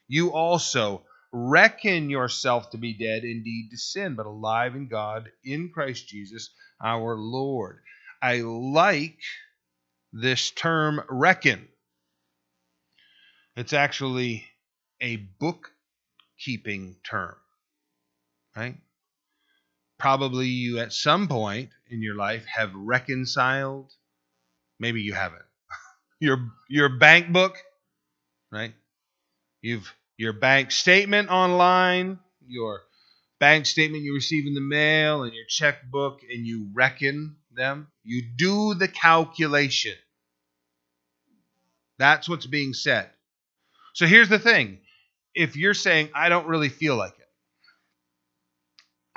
you 0.07 0.31
also 0.31 1.05
reckon 1.31 2.09
yourself 2.09 2.69
to 2.71 2.77
be 2.77 2.93
dead 2.93 3.23
indeed 3.23 3.69
to 3.71 3.77
sin, 3.77 4.15
but 4.15 4.25
alive 4.25 4.75
in 4.75 4.87
God 4.87 5.29
in 5.43 5.69
Christ 5.69 6.07
Jesus 6.07 6.49
our 6.83 7.15
Lord. 7.15 7.79
I 8.21 8.41
like 8.41 9.19
this 10.13 10.51
term 10.51 11.01
reckon. 11.09 11.67
It's 13.55 13.73
actually 13.73 14.45
a 15.01 15.17
bookkeeping 15.17 16.97
term, 17.03 17.35
right? 18.57 18.75
Probably 19.99 20.47
you 20.47 20.79
at 20.79 20.93
some 20.93 21.27
point 21.27 21.69
in 21.89 22.01
your 22.01 22.15
life 22.15 22.45
have 22.45 22.73
reconciled, 22.73 23.91
maybe 24.79 25.01
you 25.01 25.13
haven't. 25.13 25.45
your 26.19 26.49
your 26.69 26.89
bank 26.89 27.31
book, 27.31 27.57
right? 28.51 28.73
You've 29.61 29.93
your 30.17 30.33
bank 30.33 30.71
statement 30.71 31.29
online, 31.29 32.19
your 32.47 32.81
bank 33.39 33.65
statement 33.65 34.03
you 34.03 34.13
receive 34.13 34.47
in 34.47 34.55
the 34.55 34.61
mail, 34.61 35.23
and 35.23 35.33
your 35.33 35.45
checkbook, 35.47 36.21
and 36.23 36.45
you 36.45 36.69
reckon 36.73 37.35
them. 37.55 37.87
You 38.03 38.23
do 38.35 38.73
the 38.73 38.87
calculation. 38.87 39.95
That's 41.99 42.29
what's 42.29 42.45
being 42.45 42.73
said. 42.73 43.09
So 43.93 44.05
here's 44.05 44.29
the 44.29 44.39
thing 44.39 44.79
if 45.33 45.55
you're 45.55 45.73
saying, 45.73 46.09
I 46.15 46.29
don't 46.29 46.47
really 46.47 46.69
feel 46.69 46.95
like 46.95 47.13
it, 47.19 47.26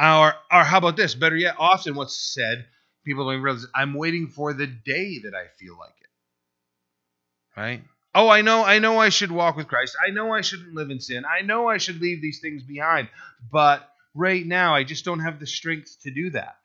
or, 0.01 0.35
or 0.51 0.65
how 0.65 0.79
about 0.79 0.97
this? 0.97 1.15
Better 1.15 1.37
yet, 1.37 1.57
often 1.59 1.95
what's 1.95 2.19
said, 2.19 2.67
people 3.05 3.31
don't 3.31 3.43
realize, 3.43 3.67
I'm 3.75 3.95
waiting 3.95 4.29
for 4.29 4.55
the 4.55 4.67
day 4.67 5.19
that 5.25 5.35
I 5.35 5.47
feel 5.59 5.77
like 5.79 5.95
it. 6.01 7.61
Right? 7.61 7.83
Oh, 8.15 8.29
I 8.29 8.43
know, 8.43 8.65
I 8.65 8.79
know 8.79 8.99
I 8.99 9.11
should 9.11 9.31
walk 9.31 9.57
with 9.57 9.69
Christ. 9.69 9.97
I 10.05 10.11
know 10.11 10.33
I 10.33 10.41
shouldn't 10.41 10.75
live 10.75 10.91
in 10.91 11.01
sin. 11.01 11.25
I 11.25 11.43
know 11.43 11.69
I 11.69 11.77
should 11.79 12.01
leave 12.01 12.21
these 12.21 12.41
things 12.41 12.63
behind. 12.63 13.09
But 13.53 13.89
right 14.15 14.45
now, 14.45 14.75
I 14.75 14.85
just 14.85 15.05
don't 15.05 15.21
have 15.21 15.39
the 15.39 15.47
strength 15.47 15.97
to 16.03 16.11
do 16.11 16.31
that. 16.31 16.57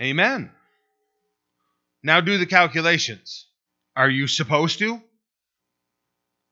Amen. 0.00 0.50
Now 2.02 2.20
do 2.20 2.38
the 2.38 2.46
calculations. 2.46 3.46
Are 3.94 4.10
you 4.10 4.26
supposed 4.26 4.78
to? 4.80 5.00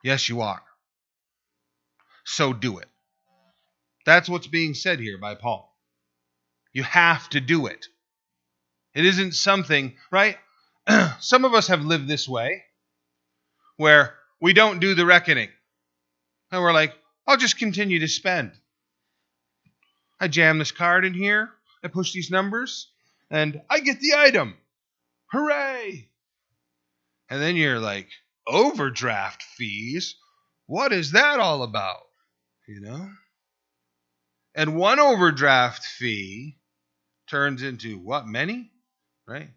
Yes, 0.05 0.29
you 0.29 0.41
are. 0.43 0.63
So 2.25 2.53
do 2.53 2.79
it. 2.79 2.89
That's 4.07 4.29
what's 4.29 4.47
being 4.47 4.75
said 4.75 5.01
here 5.01 5.19
by 5.19 5.35
Paul. 5.35 5.75
You 6.73 6.83
have 6.85 7.29
to 7.31 7.41
do 7.41 7.67
it. 7.67 7.87
It 8.95 9.05
isn't 9.05 9.35
something, 9.35 9.95
right? 10.11 10.37
Some 11.21 11.45
of 11.45 11.55
us 11.55 11.69
have 11.69 11.85
lived 11.85 12.09
this 12.09 12.29
way 12.29 12.65
where 13.77 14.15
we 14.41 14.53
don't 14.53 14.81
do 14.81 14.95
the 14.95 15.07
reckoning. 15.07 15.49
And 16.51 16.63
we're 16.63 16.73
like, 16.73 16.95
I'll 17.27 17.37
just 17.37 17.59
continue 17.59 18.01
to 18.01 18.09
spend. 18.09 18.53
I 20.19 20.29
jam 20.29 20.59
this 20.59 20.73
card 20.73 21.05
in 21.05 21.15
here, 21.15 21.51
I 21.83 21.89
push 21.89 22.13
these 22.13 22.31
numbers, 22.31 22.91
and 23.31 23.63
I 23.71 23.81
get 23.81 24.01
the 24.01 24.15
item. 24.17 24.57
Hooray! 25.33 26.11
And 27.31 27.41
then 27.41 27.57
you're 27.57 27.79
like, 27.79 28.09
overdraft 28.47 29.43
fees? 29.43 30.17
What 30.67 30.93
is 30.93 31.13
that 31.13 31.39
all 31.39 31.63
about? 31.63 32.03
You 32.67 32.81
know? 32.81 33.09
And 34.55 34.77
one 34.77 34.99
overdraft 34.99 35.85
fee 35.85 36.57
turns 37.29 37.63
into 37.63 37.99
what, 37.99 38.27
many? 38.27 38.71
Right? 39.27 39.51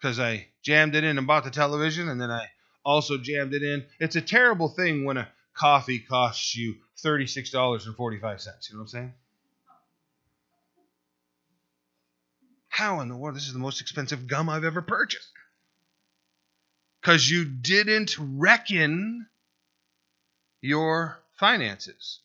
Because 0.00 0.18
I 0.18 0.48
jammed 0.62 0.94
it 0.94 1.04
in 1.04 1.18
and 1.18 1.26
bought 1.26 1.44
the 1.44 1.50
television, 1.50 2.08
and 2.08 2.20
then 2.20 2.30
I 2.30 2.46
also 2.84 3.18
jammed 3.18 3.54
it 3.54 3.62
in. 3.62 3.86
It's 4.00 4.16
a 4.16 4.20
terrible 4.20 4.68
thing 4.68 5.04
when 5.04 5.16
a 5.16 5.28
coffee 5.54 6.00
costs 6.00 6.56
you 6.56 6.76
$36.45. 7.04 7.84
You 7.84 8.18
know 8.18 8.20
what 8.20 8.82
I'm 8.82 8.88
saying? 8.88 9.14
How 12.68 13.00
in 13.00 13.08
the 13.08 13.16
world? 13.16 13.36
This 13.36 13.46
is 13.46 13.54
the 13.54 13.58
most 13.58 13.80
expensive 13.80 14.26
gum 14.26 14.50
I've 14.50 14.64
ever 14.64 14.82
purchased. 14.82 15.30
Because 17.00 17.30
you 17.30 17.44
didn't 17.44 18.16
reckon 18.18 19.26
your 20.60 21.18
finances. 21.38 22.20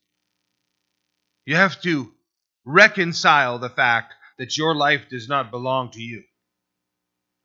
You 1.45 1.56
have 1.56 1.82
to 1.82 2.12
reconcile 2.65 3.60
the 3.60 3.69
fact 3.69 4.13
that 4.38 4.58
your 4.58 4.75
life 4.75 5.10
does 5.10 5.27
not 5.27 5.51
belong 5.51 5.91
to 5.91 6.01
you. 6.01 6.23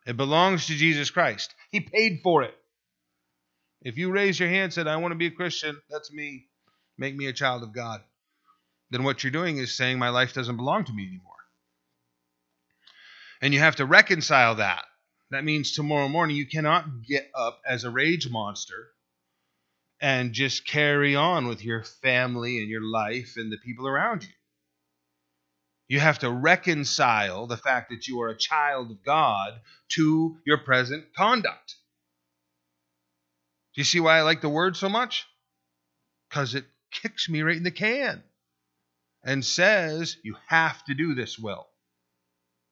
It 0.07 0.17
belongs 0.17 0.67
to 0.67 0.75
Jesus 0.75 1.11
Christ. 1.11 1.55
He 1.71 1.81
paid 1.81 2.21
for 2.23 2.43
it. 2.43 2.55
If 3.83 3.99
you 3.99 4.11
raise 4.11 4.39
your 4.39 4.49
hand 4.49 4.65
and 4.65 4.73
said, 4.73 4.87
I 4.87 4.97
want 4.97 5.13
to 5.13 5.19
be 5.19 5.27
a 5.27 5.31
Christian, 5.31 5.81
that's 5.91 6.13
me. 6.13 6.47
Make 6.99 7.15
me 7.15 7.27
a 7.27 7.33
child 7.33 7.63
of 7.63 7.75
God. 7.75 8.03
Then 8.91 9.03
what 9.03 9.23
you're 9.23 9.31
doing 9.33 9.59
is 9.59 9.77
saying, 9.77 9.99
My 9.99 10.11
life 10.11 10.33
doesn't 10.33 10.57
belong 10.57 10.85
to 10.85 10.93
me 10.93 11.07
anymore. 11.07 11.35
And 13.43 13.53
you 13.53 13.61
have 13.61 13.77
to 13.77 13.87
reconcile 13.87 14.57
that. 14.57 14.85
That 15.31 15.45
means 15.45 15.73
tomorrow 15.73 16.09
morning 16.09 16.37
you 16.37 16.47
cannot 16.47 17.03
get 17.03 17.31
up 17.35 17.61
as 17.69 17.85
a 17.85 17.91
rage 17.91 18.29
monster 18.31 18.91
and 20.01 20.33
just 20.33 20.67
carry 20.67 21.17
on 21.17 21.47
with 21.47 21.65
your 21.65 21.83
family 21.83 22.59
and 22.59 22.69
your 22.69 22.83
life 22.83 23.35
and 23.37 23.51
the 23.51 23.59
people 23.59 23.87
around 23.87 24.23
you. 24.23 24.31
You 25.89 26.01
have 26.01 26.19
to 26.21 26.31
reconcile 26.31 27.47
the 27.47 27.57
fact 27.57 27.91
that 27.91 28.09
you 28.09 28.21
are 28.23 28.29
a 28.29 28.37
child 28.37 28.91
of 28.91 29.05
God 29.05 29.61
to 29.91 30.37
your 30.45 30.59
present 30.59 31.15
conduct. 31.17 31.77
Do 33.75 33.81
you 33.81 33.85
see 33.85 34.01
why 34.01 34.19
I 34.19 34.23
like 34.23 34.41
the 34.41 34.49
word 34.49 34.77
so 34.77 34.89
much? 34.89 35.27
Because 36.29 36.55
it 36.55 36.65
kicks 36.91 37.29
me 37.29 37.43
right 37.43 37.57
in 37.57 37.63
the 37.63 37.71
can 37.71 38.23
and 39.23 39.45
says, 39.45 40.17
you 40.25 40.37
have 40.49 40.85
to 40.87 40.95
do 40.95 41.15
this 41.15 41.39
will. 41.39 41.67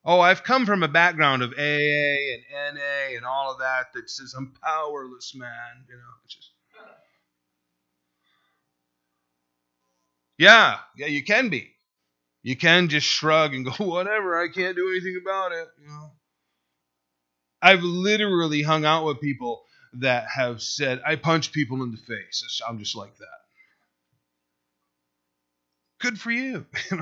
Oh, 0.05 0.21
I've 0.21 0.45
come 0.45 0.67
from 0.67 0.83
a 0.83 0.89
background 0.89 1.43
of 1.43 1.53
AA 1.53 1.63
and 1.63 2.75
NA 2.75 3.17
and 3.17 3.25
all 3.25 3.53
of 3.53 3.61
that 3.61 3.93
that 3.95 4.11
says 4.11 4.35
I'm 4.37 4.55
powerless, 4.63 5.35
man. 5.35 5.85
You 5.89 5.97
know, 5.97 6.03
it's 6.25 6.35
just 6.35 6.51
Yeah, 10.39 10.79
yeah, 10.97 11.07
you 11.07 11.25
can 11.25 11.49
be. 11.49 11.71
You 12.43 12.57
can 12.57 12.89
just 12.89 13.07
shrug 13.07 13.55
and 13.55 13.65
go, 13.65 13.73
whatever, 13.85 14.41
I 14.41 14.49
can't 14.49 14.77
do 14.77 14.91
anything 14.91 15.21
about 15.23 15.53
it. 15.53 15.69
You 15.81 15.89
know. 15.89 16.13
I've 17.63 17.83
literally 17.83 18.63
hung 18.63 18.85
out 18.85 19.05
with 19.07 19.21
people 19.21 19.65
that 19.95 20.29
have 20.29 20.63
said, 20.63 21.01
I 21.07 21.17
punch 21.17 21.53
people 21.53 21.83
in 21.83 21.91
the 21.93 21.97
face. 21.99 22.61
I'm 22.69 22.79
just 22.79 22.97
like 22.97 23.17
that. 23.19 23.39
Good 26.01 26.21
for 26.21 26.31
you. 26.31 26.67
You. 26.91 27.01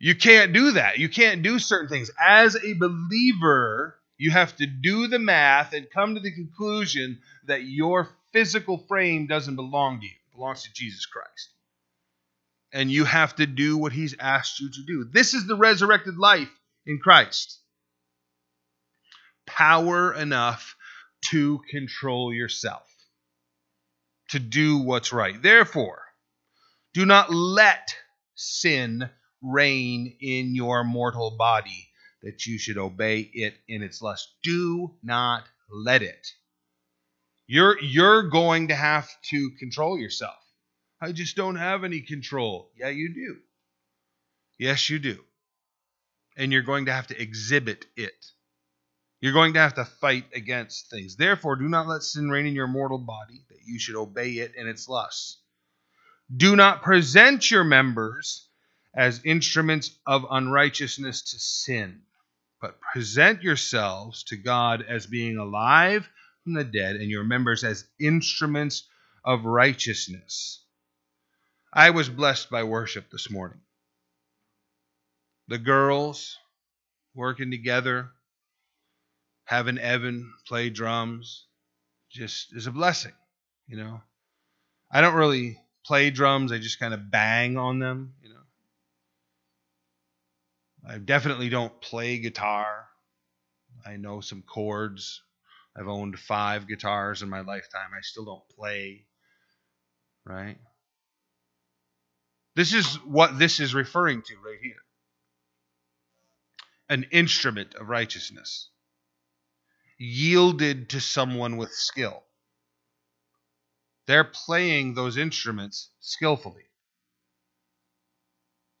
You 0.00 0.14
can't 0.14 0.52
do 0.52 0.72
that. 0.72 0.98
You 0.98 1.08
can't 1.08 1.42
do 1.42 1.58
certain 1.58 1.88
things. 1.88 2.10
As 2.20 2.56
a 2.56 2.74
believer, 2.74 3.98
you 4.18 4.30
have 4.30 4.54
to 4.56 4.66
do 4.66 5.06
the 5.06 5.18
math 5.18 5.72
and 5.72 5.88
come 5.90 6.14
to 6.14 6.20
the 6.20 6.32
conclusion 6.34 7.20
that 7.46 7.64
your 7.64 8.08
physical 8.32 8.78
frame 8.78 9.26
doesn't 9.26 9.56
belong 9.56 10.00
to 10.00 10.06
you. 10.06 10.12
Belongs 10.34 10.62
to 10.62 10.72
Jesus 10.72 11.06
Christ. 11.06 11.50
And 12.72 12.90
you 12.90 13.04
have 13.04 13.36
to 13.36 13.46
do 13.46 13.76
what 13.76 13.92
he's 13.92 14.16
asked 14.18 14.60
you 14.60 14.70
to 14.70 14.82
do. 14.86 15.08
This 15.12 15.34
is 15.34 15.46
the 15.46 15.56
resurrected 15.56 16.16
life 16.16 16.48
in 16.86 16.98
Christ. 16.98 17.60
Power 19.46 20.14
enough 20.14 20.76
to 21.30 21.60
control 21.70 22.32
yourself, 22.32 22.88
to 24.30 24.38
do 24.38 24.78
what's 24.78 25.12
right. 25.12 25.40
Therefore, 25.40 26.02
do 26.94 27.04
not 27.04 27.32
let 27.32 27.94
sin 28.34 29.08
reign 29.42 30.16
in 30.20 30.54
your 30.54 30.84
mortal 30.84 31.36
body, 31.36 31.88
that 32.22 32.46
you 32.46 32.58
should 32.58 32.78
obey 32.78 33.30
it 33.32 33.54
in 33.68 33.82
its 33.82 34.00
lust. 34.00 34.32
Do 34.42 34.94
not 35.02 35.44
let 35.70 36.02
it. 36.02 36.26
You're 37.52 37.78
you're 37.82 38.30
going 38.30 38.68
to 38.68 38.74
have 38.74 39.10
to 39.24 39.50
control 39.58 39.98
yourself. 39.98 40.42
I 41.02 41.12
just 41.12 41.36
don't 41.36 41.56
have 41.56 41.84
any 41.84 42.00
control. 42.00 42.70
Yeah, 42.78 42.88
you 42.88 43.12
do. 43.12 43.36
Yes, 44.58 44.88
you 44.88 44.98
do. 44.98 45.18
And 46.34 46.50
you're 46.50 46.62
going 46.62 46.86
to 46.86 46.94
have 46.94 47.08
to 47.08 47.20
exhibit 47.20 47.84
it. 47.94 48.24
You're 49.20 49.34
going 49.34 49.52
to 49.52 49.58
have 49.58 49.74
to 49.74 49.84
fight 49.84 50.24
against 50.34 50.88
things. 50.88 51.16
Therefore, 51.16 51.56
do 51.56 51.68
not 51.68 51.86
let 51.86 52.02
sin 52.02 52.30
reign 52.30 52.46
in 52.46 52.54
your 52.54 52.68
mortal 52.68 52.96
body, 52.96 53.44
that 53.50 53.58
you 53.66 53.78
should 53.78 53.96
obey 53.96 54.30
it 54.38 54.54
in 54.56 54.66
its 54.66 54.88
lusts. 54.88 55.36
Do 56.34 56.56
not 56.56 56.80
present 56.80 57.50
your 57.50 57.64
members 57.64 58.48
as 58.96 59.20
instruments 59.26 59.90
of 60.06 60.24
unrighteousness 60.30 61.32
to 61.32 61.38
sin, 61.38 62.00
but 62.62 62.80
present 62.80 63.42
yourselves 63.42 64.24
to 64.28 64.38
God 64.38 64.82
as 64.88 65.06
being 65.06 65.36
alive 65.36 66.08
from 66.44 66.54
the 66.54 66.64
dead, 66.64 66.96
and 66.96 67.10
your 67.10 67.24
members 67.24 67.64
as 67.64 67.86
instruments 68.00 68.88
of 69.24 69.44
righteousness. 69.44 70.64
I 71.72 71.90
was 71.90 72.08
blessed 72.08 72.50
by 72.50 72.64
worship 72.64 73.10
this 73.10 73.30
morning. 73.30 73.60
The 75.48 75.58
girls 75.58 76.36
working 77.14 77.50
together, 77.50 78.10
having 79.44 79.78
Evan 79.78 80.32
play 80.46 80.70
drums, 80.70 81.46
just 82.10 82.54
is 82.54 82.66
a 82.66 82.72
blessing, 82.72 83.12
you 83.66 83.76
know. 83.76 84.00
I 84.90 85.00
don't 85.00 85.14
really 85.14 85.58
play 85.84 86.10
drums, 86.10 86.52
I 86.52 86.58
just 86.58 86.78
kind 86.78 86.94
of 86.94 87.10
bang 87.10 87.56
on 87.56 87.78
them, 87.78 88.14
you 88.22 88.28
know. 88.28 88.34
I 90.88 90.98
definitely 90.98 91.48
don't 91.48 91.80
play 91.80 92.18
guitar. 92.18 92.86
I 93.86 93.96
know 93.96 94.20
some 94.20 94.42
chords. 94.42 95.22
I've 95.76 95.88
owned 95.88 96.18
five 96.18 96.68
guitars 96.68 97.22
in 97.22 97.28
my 97.28 97.40
lifetime. 97.40 97.90
I 97.96 98.02
still 98.02 98.24
don't 98.24 98.48
play. 98.56 99.06
Right? 100.24 100.58
This 102.54 102.74
is 102.74 102.96
what 103.04 103.38
this 103.38 103.60
is 103.60 103.74
referring 103.74 104.22
to 104.22 104.34
right 104.44 104.58
here 104.62 104.82
an 106.92 107.06
instrument 107.10 107.74
of 107.74 107.88
righteousness, 107.88 108.68
yielded 109.96 110.90
to 110.90 111.00
someone 111.00 111.56
with 111.56 111.72
skill. 111.72 112.22
They're 114.06 114.24
playing 114.24 114.92
those 114.92 115.16
instruments 115.16 115.88
skillfully. 116.00 116.66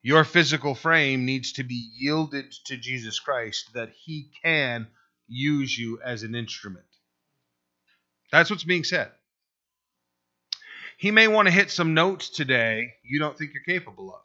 Your 0.02 0.24
physical 0.24 0.74
frame 0.74 1.24
needs 1.24 1.52
to 1.52 1.64
be 1.64 1.90
yielded 1.94 2.52
to 2.66 2.76
Jesus 2.76 3.18
Christ 3.18 3.70
that 3.72 3.92
he 4.04 4.30
can 4.42 4.88
use 5.28 5.76
you 5.76 6.00
as 6.04 6.22
an 6.22 6.34
instrument. 6.34 6.84
That's 8.30 8.50
what's 8.50 8.64
being 8.64 8.84
said. 8.84 9.10
He 10.96 11.10
may 11.10 11.28
want 11.28 11.48
to 11.48 11.52
hit 11.52 11.70
some 11.70 11.94
notes 11.94 12.28
today 12.28 12.94
you 13.04 13.18
don't 13.18 13.36
think 13.36 13.52
you're 13.52 13.78
capable 13.78 14.14
of. 14.14 14.20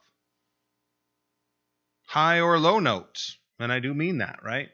High 2.06 2.40
or 2.40 2.58
low 2.58 2.78
notes. 2.78 3.36
And 3.58 3.72
I 3.72 3.80
do 3.80 3.92
mean 3.92 4.18
that, 4.18 4.40
right? 4.44 4.68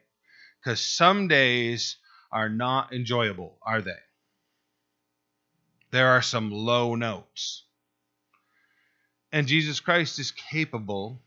Because 0.63 0.81
some 0.81 1.29
days 1.29 1.97
are 2.31 2.49
not 2.49 2.93
enjoyable, 2.93 3.59
are 3.63 3.81
they? 3.81 3.93
There 5.91 6.09
are 6.09 6.23
some 6.23 6.51
low 6.51 6.95
notes. 6.95 7.65
And 9.33 9.47
Jesus 9.47 9.81
Christ 9.81 10.19
is 10.19 10.31
capable 10.31 11.23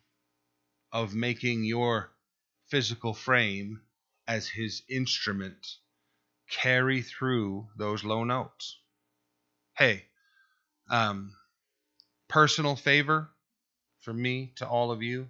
of 0.92 1.16
making 1.16 1.64
your 1.64 2.12
physical 2.68 3.14
frame 3.14 3.82
as 4.28 4.48
his 4.48 4.84
instrument 4.90 5.78
carry 6.50 7.02
through 7.02 7.68
those 7.78 8.04
low 8.04 8.24
notes. 8.24 8.78
Hey, 9.78 10.06
um, 10.90 11.34
personal 12.28 12.76
favor 12.76 13.30
from 14.02 14.22
me 14.22 14.54
to 14.56 14.68
all 14.68 14.92
of 14.92 15.02
you. 15.02 15.28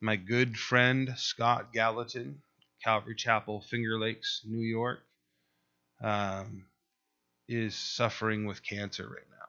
My 0.00 0.16
good 0.16 0.58
friend 0.58 1.14
Scott 1.16 1.72
Gallatin, 1.72 2.42
Calvary 2.82 3.14
Chapel, 3.14 3.62
Finger 3.62 3.98
Lakes, 3.98 4.42
New 4.44 4.66
York, 4.66 5.00
um, 6.02 6.66
is 7.48 7.74
suffering 7.74 8.46
with 8.46 8.62
cancer 8.62 9.06
right 9.06 9.28
now. 9.30 9.46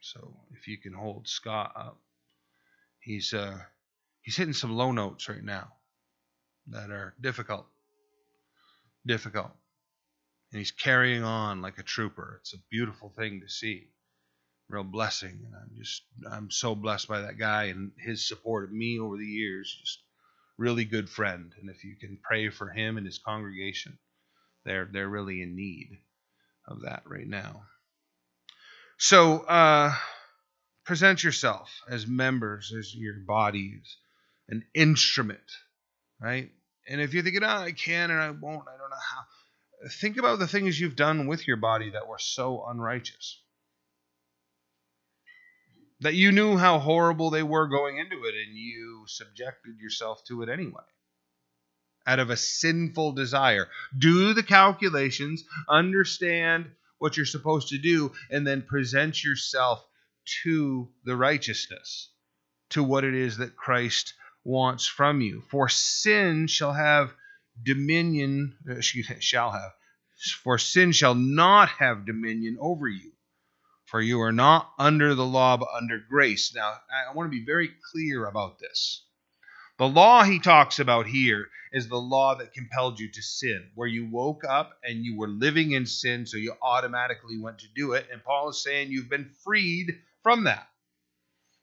So 0.00 0.36
if 0.52 0.68
you 0.68 0.78
can 0.78 0.92
hold 0.92 1.28
Scott 1.28 1.72
up, 1.76 1.98
he's 3.00 3.32
uh, 3.32 3.58
he's 4.22 4.36
hitting 4.36 4.54
some 4.54 4.76
low 4.76 4.92
notes 4.92 5.28
right 5.28 5.42
now 5.42 5.72
that 6.68 6.90
are 6.90 7.14
difficult, 7.20 7.66
difficult, 9.06 9.50
and 10.52 10.58
he's 10.58 10.70
carrying 10.70 11.22
on 11.22 11.62
like 11.62 11.78
a 11.78 11.82
trooper. 11.82 12.38
It's 12.40 12.54
a 12.54 12.62
beautiful 12.70 13.12
thing 13.16 13.40
to 13.40 13.48
see, 13.48 13.88
real 14.68 14.84
blessing, 14.84 15.42
and 15.44 15.54
I'm 15.54 15.70
just 15.78 16.02
I'm 16.30 16.50
so 16.50 16.74
blessed 16.74 17.08
by 17.08 17.22
that 17.22 17.38
guy 17.38 17.64
and 17.64 17.92
his 17.98 18.26
support 18.26 18.64
of 18.64 18.72
me 18.72 18.98
over 18.98 19.16
the 19.16 19.24
years. 19.24 19.74
Just 19.80 20.02
really 20.58 20.84
good 20.84 21.08
friend, 21.08 21.52
and 21.60 21.70
if 21.70 21.84
you 21.84 21.96
can 21.96 22.18
pray 22.22 22.50
for 22.50 22.70
him 22.70 22.96
and 22.96 23.06
his 23.06 23.18
congregation, 23.18 23.98
they're 24.64 24.88
they're 24.92 25.08
really 25.08 25.42
in 25.42 25.56
need 25.56 25.98
of 26.66 26.82
that 26.82 27.02
right 27.06 27.26
now. 27.26 27.62
So 28.98 29.38
uh, 29.38 29.94
present 30.84 31.24
yourself 31.24 31.70
as 31.88 32.06
members, 32.06 32.72
as 32.78 32.94
your 32.94 33.14
bodies, 33.26 33.96
an 34.48 34.64
instrument, 34.74 35.40
right? 36.20 36.50
And 36.90 37.00
if 37.00 37.14
you're 37.14 37.22
thinking, 37.22 37.44
oh, 37.44 37.46
I 37.46 37.70
can 37.70 38.10
and 38.10 38.20
I 38.20 38.30
won't, 38.30 38.66
I 38.66 38.76
don't 38.76 38.90
know 38.90 38.96
how, 38.96 39.88
think 40.00 40.16
about 40.16 40.40
the 40.40 40.48
things 40.48 40.78
you've 40.78 40.96
done 40.96 41.28
with 41.28 41.46
your 41.46 41.56
body 41.56 41.90
that 41.90 42.08
were 42.08 42.18
so 42.18 42.64
unrighteous. 42.68 43.40
That 46.00 46.14
you 46.14 46.32
knew 46.32 46.56
how 46.56 46.80
horrible 46.80 47.30
they 47.30 47.44
were 47.44 47.68
going 47.68 47.98
into 47.98 48.24
it 48.24 48.34
and 48.34 48.56
you 48.56 49.04
subjected 49.06 49.78
yourself 49.78 50.24
to 50.24 50.42
it 50.42 50.48
anyway. 50.48 50.82
Out 52.08 52.18
of 52.18 52.28
a 52.28 52.36
sinful 52.36 53.12
desire. 53.12 53.68
Do 53.96 54.34
the 54.34 54.42
calculations, 54.42 55.44
understand 55.68 56.72
what 56.98 57.16
you're 57.16 57.24
supposed 57.24 57.68
to 57.68 57.78
do, 57.78 58.12
and 58.30 58.44
then 58.44 58.62
present 58.62 59.22
yourself 59.22 59.86
to 60.42 60.88
the 61.04 61.14
righteousness, 61.14 62.10
to 62.70 62.82
what 62.82 63.04
it 63.04 63.14
is 63.14 63.36
that 63.36 63.54
Christ 63.54 64.14
wants 64.50 64.86
from 64.86 65.20
you. 65.20 65.42
For 65.50 65.68
sin 65.68 66.46
shall 66.46 66.72
have 66.72 67.14
dominion, 67.62 68.56
uh, 68.68 68.74
excuse 68.74 69.08
me, 69.08 69.16
shall 69.20 69.52
have, 69.52 69.72
for 70.42 70.58
sin 70.58 70.92
shall 70.92 71.14
not 71.14 71.68
have 71.78 72.06
dominion 72.06 72.58
over 72.60 72.88
you. 72.88 73.12
For 73.86 74.00
you 74.00 74.20
are 74.20 74.32
not 74.32 74.70
under 74.78 75.14
the 75.14 75.26
law, 75.26 75.56
but 75.56 75.68
under 75.76 75.98
grace. 75.98 76.54
Now, 76.54 76.74
I 77.10 77.14
want 77.14 77.26
to 77.26 77.38
be 77.38 77.44
very 77.44 77.70
clear 77.92 78.26
about 78.26 78.58
this. 78.58 79.04
The 79.78 79.88
law 79.88 80.22
he 80.22 80.38
talks 80.38 80.78
about 80.78 81.06
here 81.06 81.48
is 81.72 81.88
the 81.88 81.96
law 81.96 82.34
that 82.36 82.52
compelled 82.52 83.00
you 83.00 83.10
to 83.10 83.22
sin, 83.22 83.70
where 83.74 83.88
you 83.88 84.08
woke 84.10 84.42
up 84.44 84.78
and 84.84 85.04
you 85.04 85.16
were 85.16 85.28
living 85.28 85.72
in 85.72 85.86
sin, 85.86 86.26
so 86.26 86.36
you 86.36 86.54
automatically 86.62 87.38
went 87.40 87.60
to 87.60 87.66
do 87.74 87.92
it. 87.92 88.06
And 88.12 88.22
Paul 88.22 88.50
is 88.50 88.62
saying 88.62 88.90
you've 88.90 89.08
been 89.08 89.30
freed 89.42 89.98
from 90.22 90.44
that. 90.44 90.68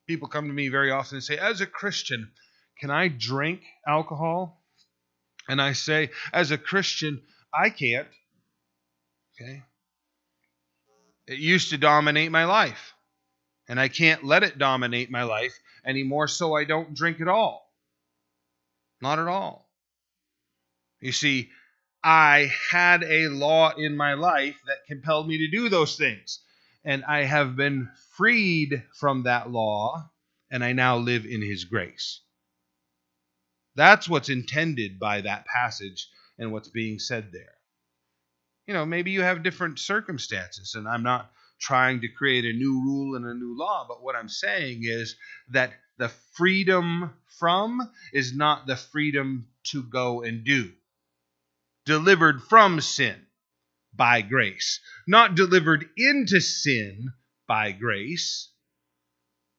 People 0.07 0.27
come 0.29 0.47
to 0.47 0.53
me 0.53 0.69
very 0.69 0.91
often 0.91 1.17
and 1.17 1.23
say, 1.23 1.37
as 1.37 1.61
a 1.61 1.65
Christian, 1.65 2.31
can 2.79 2.91
I 2.91 3.07
drink 3.07 3.61
alcohol? 3.87 4.61
And 5.49 5.61
I 5.61 5.73
say, 5.73 6.09
as 6.33 6.51
a 6.51 6.57
Christian, 6.57 7.21
I 7.53 7.69
can't. 7.69 8.07
Okay? 9.35 9.63
It 11.27 11.39
used 11.39 11.69
to 11.71 11.77
dominate 11.77 12.31
my 12.31 12.45
life. 12.45 12.93
And 13.69 13.79
I 13.79 13.89
can't 13.89 14.23
let 14.23 14.43
it 14.43 14.57
dominate 14.57 15.11
my 15.11 15.23
life 15.23 15.57
anymore, 15.85 16.27
so 16.27 16.55
I 16.55 16.63
don't 16.63 16.93
drink 16.93 17.19
at 17.19 17.27
all. 17.27 17.69
Not 19.01 19.19
at 19.19 19.27
all. 19.27 19.69
You 21.01 21.11
see, 21.11 21.49
I 22.03 22.51
had 22.71 23.03
a 23.03 23.27
law 23.27 23.73
in 23.75 23.97
my 23.97 24.13
life 24.13 24.55
that 24.67 24.85
compelled 24.87 25.27
me 25.27 25.39
to 25.39 25.49
do 25.49 25.69
those 25.69 25.97
things. 25.97 26.39
And 26.85 27.03
I 27.03 27.23
have 27.23 27.55
been 27.55 27.89
freed 28.15 28.83
from 28.97 29.23
that 29.23 29.51
law, 29.51 30.09
and 30.49 30.63
I 30.63 30.71
now 30.71 30.97
live 30.97 31.25
in 31.25 31.41
His 31.41 31.65
grace. 31.65 32.21
That's 33.77 34.09
what's 34.09 34.29
intended 34.29 34.99
by 34.99 35.21
that 35.21 35.45
passage 35.45 36.09
and 36.39 36.51
what's 36.51 36.67
being 36.67 36.97
said 36.97 37.29
there. 37.31 37.53
You 38.65 38.73
know, 38.73 38.87
maybe 38.87 39.11
you 39.11 39.21
have 39.21 39.43
different 39.43 39.77
circumstances, 39.77 40.73
and 40.73 40.87
I'm 40.87 41.03
not 41.03 41.31
trying 41.61 42.01
to 42.01 42.07
create 42.07 42.43
a 42.43 42.57
new 42.57 42.81
rule 42.83 43.15
and 43.15 43.23
a 43.23 43.35
new 43.35 43.55
law, 43.55 43.85
but 43.87 44.01
what 44.01 44.15
I'm 44.15 44.29
saying 44.29 44.79
is 44.81 45.15
that 45.51 45.73
the 45.99 46.09
freedom 46.33 47.13
from 47.39 47.79
is 48.13 48.35
not 48.35 48.65
the 48.65 48.75
freedom 48.75 49.47
to 49.65 49.83
go 49.83 50.23
and 50.23 50.43
do. 50.43 50.71
Delivered 51.85 52.41
from 52.41 52.81
sin 52.81 53.27
by 53.93 54.23
grace, 54.23 54.79
not 55.07 55.35
delivered 55.35 55.87
into 55.95 56.39
sin 56.41 57.13
by 57.47 57.73
grace. 57.73 58.49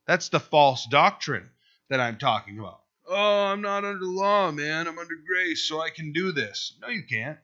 That's 0.08 0.28
the 0.28 0.40
false 0.40 0.86
doctrine 0.86 1.48
that 1.88 2.00
I'm 2.00 2.18
talking 2.18 2.58
about. 2.58 2.80
Oh, 3.08 3.46
I'm 3.46 3.62
not 3.62 3.84
under 3.84 4.04
law, 4.04 4.50
man. 4.50 4.86
I'm 4.86 4.98
under 4.98 5.14
grace, 5.26 5.66
so 5.66 5.80
I 5.80 5.90
can 5.90 6.12
do 6.12 6.32
this. 6.32 6.76
No, 6.80 6.88
you 6.88 7.04
can't. 7.08 7.38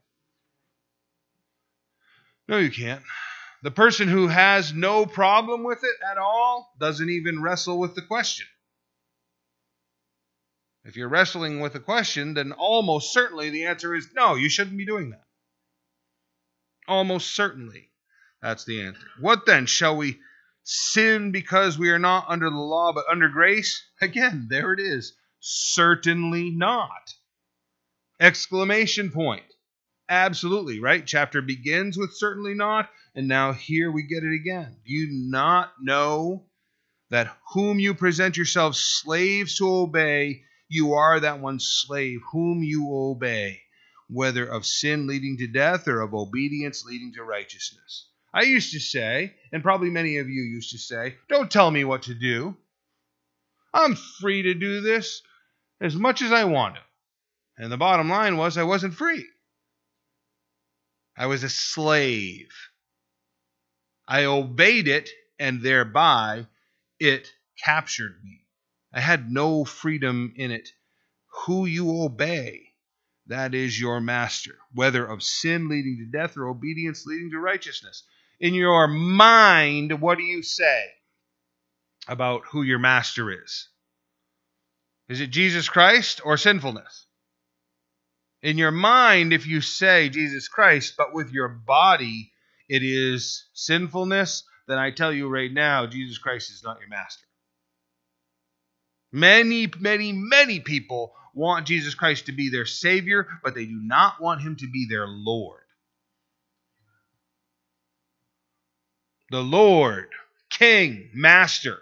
No, 2.47 2.59
you 2.59 2.71
can't. 2.71 3.03
The 3.63 3.71
person 3.71 4.09
who 4.09 4.29
has 4.29 4.75
no 4.75 5.07
problem 5.07 5.65
with 5.65 5.83
it 5.83 5.97
at 6.11 6.19
all 6.19 6.75
doesn't 6.79 7.09
even 7.09 7.41
wrestle 7.41 7.79
with 7.79 7.95
the 7.95 8.03
question. 8.03 8.47
If 10.85 10.97
you're 10.97 11.09
wrestling 11.09 11.61
with 11.61 11.75
a 11.75 11.81
question, 11.81 12.35
then 12.35 12.53
almost 12.53 13.15
certainly 13.15 13.49
the 13.49 13.65
answer 13.65 13.95
is 13.95 14.09
no, 14.15 14.35
you 14.35 14.51
shouldn't 14.51 14.77
be 14.77 14.85
doing 14.85 15.11
that. 15.11 15.25
Almost 16.87 17.35
certainly 17.35 17.91
that's 18.43 18.67
the 18.67 18.83
answer. 18.83 19.07
What 19.19 19.47
then? 19.47 19.65
Shall 19.65 19.97
we 19.97 20.21
sin 20.63 21.33
because 21.33 21.79
we 21.79 21.89
are 21.91 21.99
not 21.99 22.27
under 22.29 22.51
the 22.51 22.57
law 22.57 22.93
but 22.93 23.07
under 23.11 23.31
grace? 23.31 23.83
Again, 24.03 24.49
there 24.51 24.75
it 24.75 24.81
is. 24.81 25.15
Certainly 25.47 26.53
not. 26.53 27.13
Exclamation 28.19 29.11
point. 29.11 29.45
Absolutely, 30.09 30.81
right? 30.81 31.07
Chapter 31.07 31.43
begins 31.43 31.99
with 31.99 32.17
certainly 32.17 32.55
not, 32.55 32.89
and 33.15 33.29
now 33.29 33.53
here 33.53 33.91
we 33.93 34.05
get 34.05 34.25
it 34.25 34.35
again. 34.35 34.79
Do 34.87 34.93
you 34.95 35.09
not 35.11 35.75
know 35.83 36.47
that 37.11 37.37
whom 37.53 37.79
you 37.79 37.93
present 37.93 38.39
yourselves 38.39 38.79
slaves 38.79 39.59
to 39.59 39.69
obey, 39.69 40.45
you 40.71 40.95
are 40.95 41.21
that 41.21 41.41
one 41.41 41.61
slave 41.61 42.21
whom 42.33 42.63
you 42.63 42.89
obey, 42.91 43.61
whether 44.09 44.47
of 44.47 44.65
sin 44.65 45.07
leading 45.07 45.37
to 45.37 45.47
death 45.47 45.87
or 45.89 46.01
of 46.01 46.15
obedience 46.15 46.87
leading 46.87 47.13
to 47.17 47.23
righteousness? 47.23 48.09
I 48.33 48.45
used 48.45 48.73
to 48.73 48.81
say, 48.81 49.35
and 49.53 49.63
probably 49.63 49.91
many 49.91 50.17
of 50.17 50.31
you 50.31 50.41
used 50.41 50.71
to 50.71 50.79
say, 50.79 51.17
don't 51.29 51.51
tell 51.51 51.71
me 51.71 51.85
what 51.85 52.05
to 52.05 52.15
do. 52.15 52.57
I'm 53.75 53.95
free 53.95 54.41
to 54.41 54.55
do 54.55 54.81
this 54.81 55.21
as 55.85 55.95
much 55.95 56.23
as 56.23 56.33
I 56.33 56.45
wanted. 56.45 56.83
And 57.59 57.71
the 57.71 57.77
bottom 57.77 58.09
line 58.09 58.39
was 58.39 58.57
I 58.57 58.63
wasn't 58.63 58.95
free. 58.95 59.27
I 61.15 61.27
was 61.27 61.45
a 61.45 61.51
slave. 61.51 62.51
I 64.09 64.25
obeyed 64.25 64.89
it, 64.89 65.11
and 65.39 65.63
thereby 65.63 66.47
it 66.99 67.29
captured 67.63 68.19
me. 68.25 68.47
I 68.95 69.01
had 69.01 69.31
no 69.31 69.67
freedom 69.67 70.33
in 70.37 70.51
it. 70.51 70.71
Who 71.45 71.67
you 71.67 72.03
obey, 72.03 72.73
that 73.27 73.55
is 73.55 73.79
your 73.79 74.01
master, 74.01 74.57
whether 74.73 75.05
of 75.05 75.23
sin 75.23 75.69
leading 75.69 75.99
to 75.99 76.19
death 76.19 76.37
or 76.39 76.49
obedience 76.49 77.05
leading 77.05 77.31
to 77.33 77.39
righteousness. 77.39 78.05
In 78.41 78.55
your 78.55 78.89
mind, 78.89 80.01
what 80.01 80.17
do 80.17 80.25
you 80.25 80.43
say 80.43 80.85
about 82.09 82.47
who 82.47 82.63
your 82.63 82.79
master 82.79 83.31
is? 83.31 83.69
Is 85.09 85.21
it 85.21 85.31
Jesus 85.31 85.69
Christ 85.69 86.21
or 86.25 86.37
sinfulness? 86.37 87.07
In 88.43 88.59
your 88.59 88.71
mind, 88.71 89.33
if 89.33 89.47
you 89.47 89.61
say 89.61 90.09
Jesus 90.09 90.49
Christ, 90.49 90.95
but 90.97 91.15
with 91.15 91.31
your 91.31 91.49
body 91.49 92.33
it 92.69 92.83
is 92.83 93.47
sinfulness, 93.53 94.45
then 94.67 94.79
I 94.79 94.91
tell 94.91 95.13
you 95.13 95.29
right 95.29 95.53
now, 95.53 95.87
Jesus 95.87 96.19
Christ 96.19 96.51
is 96.51 96.63
not 96.65 96.81
your 96.81 96.89
master. 96.89 97.27
Many, 99.13 99.71
many, 99.79 100.13
many 100.13 100.61
people 100.61 101.15
want 101.35 101.67
Jesus 101.67 101.95
Christ 101.95 102.27
to 102.27 102.33
be 102.33 102.49
their 102.49 102.65
Savior, 102.65 103.29
but 103.43 103.55
they 103.55 103.67
do 103.67 103.79
not 103.81 104.21
want 104.21 104.41
Him 104.41 104.57
to 104.57 104.67
be 104.67 104.87
their 104.89 105.07
Lord. 105.07 105.61
The 109.31 109.43
Lord, 109.43 110.09
King, 110.51 111.11
Master, 111.15 111.79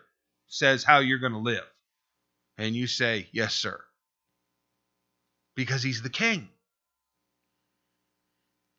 says 0.48 0.84
how 0.84 0.98
you're 0.98 1.18
going 1.18 1.32
to 1.32 1.38
live 1.38 1.71
and 2.62 2.76
you 2.76 2.86
say, 2.86 3.28
Yes, 3.32 3.54
sir. 3.54 3.80
Because 5.56 5.82
he's 5.82 6.00
the 6.00 6.08
king. 6.08 6.48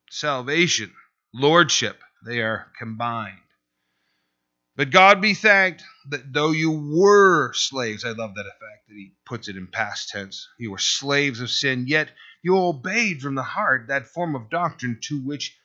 Salvation, 0.10 0.94
lordship, 1.34 2.00
they 2.26 2.40
are 2.40 2.72
combined. 2.80 3.38
But 4.78 4.90
God 4.90 5.22
be 5.22 5.34
thanked 5.34 5.84
that 6.10 6.32
though 6.32 6.52
you 6.52 6.72
were 6.72 7.54
slaves, 7.54 8.06
I 8.06 8.12
love 8.12 8.36
that 8.36 8.46
effect 8.46 8.88
that 8.88 8.96
he 8.96 9.12
puts 9.26 9.50
it 9.50 9.58
in 9.58 9.68
past 9.68 10.10
tense, 10.10 10.48
you 10.58 10.72
were 10.72 10.78
slaves 10.78 11.42
of 11.42 11.52
sin, 11.52 11.86
yet 11.86 12.10
you 12.42 12.58
obeyed 12.58 13.22
from 13.22 13.36
the 13.36 13.44
heart 13.44 13.88
that 13.90 14.08
form 14.08 14.34
of 14.34 14.50
doctrine 14.50 15.00
to 15.10 15.22
which 15.22 15.58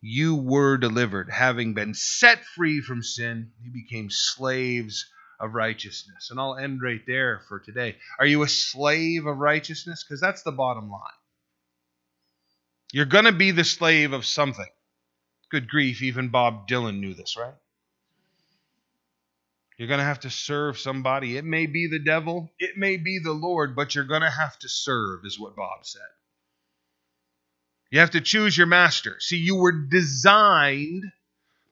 you 0.00 0.36
were 0.36 0.78
delivered. 0.78 1.28
Having 1.28 1.74
been 1.74 1.94
set 1.94 2.44
free 2.54 2.80
from 2.80 3.02
sin, 3.02 3.50
you 3.60 3.72
became 3.72 4.10
slaves 4.10 5.10
of 5.40 5.54
righteousness. 5.54 6.30
And 6.30 6.40
I'll 6.40 6.56
end 6.56 6.82
right 6.82 7.00
there 7.06 7.42
for 7.48 7.60
today. 7.60 7.96
Are 8.18 8.26
you 8.26 8.42
a 8.42 8.48
slave 8.48 9.26
of 9.26 9.38
righteousness? 9.38 10.04
Because 10.04 10.20
that's 10.20 10.42
the 10.42 10.52
bottom 10.52 10.90
line. 10.90 11.00
You're 12.92 13.06
going 13.06 13.26
to 13.26 13.32
be 13.32 13.50
the 13.50 13.64
slave 13.64 14.12
of 14.12 14.24
something. 14.24 14.66
Good 15.50 15.68
grief, 15.68 16.02
even 16.02 16.28
Bob 16.28 16.68
Dylan 16.68 17.00
knew 17.00 17.14
this, 17.14 17.36
right? 17.38 17.54
You're 19.78 19.88
going 19.88 19.98
to 19.98 20.04
have 20.04 20.20
to 20.20 20.30
serve 20.30 20.78
somebody. 20.78 21.36
It 21.36 21.44
may 21.44 21.66
be 21.66 21.86
the 21.88 22.00
devil, 22.00 22.50
it 22.58 22.76
may 22.76 22.96
be 22.96 23.20
the 23.22 23.32
Lord, 23.32 23.76
but 23.76 23.94
you're 23.94 24.04
going 24.04 24.22
to 24.22 24.30
have 24.30 24.58
to 24.58 24.68
serve, 24.68 25.20
is 25.24 25.38
what 25.38 25.54
Bob 25.54 25.84
said. 25.86 26.02
You 27.90 28.00
have 28.00 28.10
to 28.10 28.20
choose 28.20 28.58
your 28.58 28.66
master. 28.66 29.16
See, 29.20 29.36
you 29.36 29.56
were 29.56 29.72
designed 29.72 31.04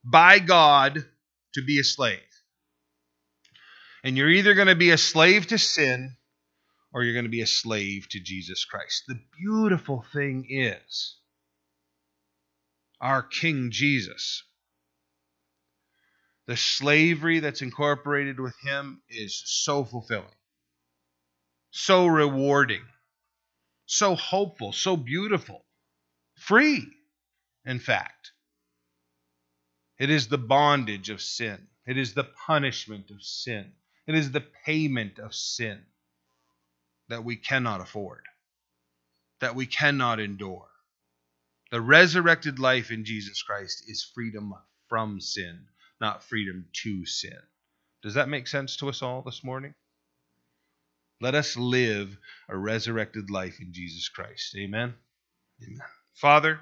by 0.05 0.39
God 0.39 1.05
to 1.55 1.62
be 1.62 1.81
a 1.81 1.85
slave. 1.85 2.21
And 4.07 4.17
you're 4.17 4.31
either 4.31 4.55
going 4.55 4.69
to 4.69 4.77
be 4.77 4.91
a 4.91 4.99
slave 4.99 5.49
to 5.49 5.59
sin 5.59 6.15
or 6.93 7.03
you're 7.03 7.13
going 7.13 7.25
to 7.25 7.29
be 7.29 7.41
a 7.41 7.47
slave 7.47 8.09
to 8.11 8.21
Jesus 8.21 8.65
Christ. 8.65 9.03
The 9.09 9.19
beautiful 9.37 10.05
thing 10.13 10.47
is, 10.49 11.17
our 13.01 13.25
King 13.25 13.73
Jesus, 13.73 14.45
the 16.47 16.57
slavery 16.57 17.41
that's 17.41 17.63
incorporated 17.63 18.39
with 18.39 18.55
him 18.63 19.03
is 19.09 19.43
so 19.45 19.85
fulfilling, 19.85 20.39
so 21.73 22.07
rewarding, 22.07 22.85
so 23.87 24.15
hopeful, 24.15 24.73
so 24.73 24.97
beautiful, 24.97 25.65
free, 26.37 26.87
in 27.65 27.81
fact. 27.81 28.31
It 29.99 30.11
is 30.11 30.29
the 30.29 30.39
bondage 30.39 31.11
of 31.11 31.21
sin, 31.21 31.67
it 31.89 31.99
is 31.99 32.15
the 32.15 32.29
punishment 32.47 33.11
of 33.11 33.21
sin. 33.21 33.73
It 34.07 34.15
is 34.15 34.31
the 34.31 34.45
payment 34.65 35.19
of 35.19 35.35
sin 35.35 35.83
that 37.09 37.25
we 37.25 37.37
cannot 37.37 37.81
afford, 37.81 38.25
that 39.41 39.55
we 39.55 39.67
cannot 39.67 40.21
endure. 40.21 40.69
The 41.71 41.81
resurrected 41.81 42.59
life 42.59 42.91
in 42.91 43.05
Jesus 43.05 43.43
Christ 43.43 43.85
is 43.89 44.11
freedom 44.15 44.55
from 44.89 45.21
sin, 45.21 45.67
not 46.01 46.23
freedom 46.23 46.67
to 46.85 47.05
sin. 47.05 47.39
Does 48.03 48.15
that 48.15 48.29
make 48.29 48.47
sense 48.47 48.77
to 48.77 48.89
us 48.89 49.03
all 49.03 49.23
this 49.23 49.43
morning? 49.43 49.75
Let 51.21 51.35
us 51.35 51.57
live 51.57 52.17
a 52.49 52.57
resurrected 52.57 53.31
life 53.31 53.59
in 53.61 53.73
Jesus 53.73 54.09
Christ. 54.09 54.55
Amen. 54.57 54.95
Amen. 55.63 55.81
Father, 56.15 56.61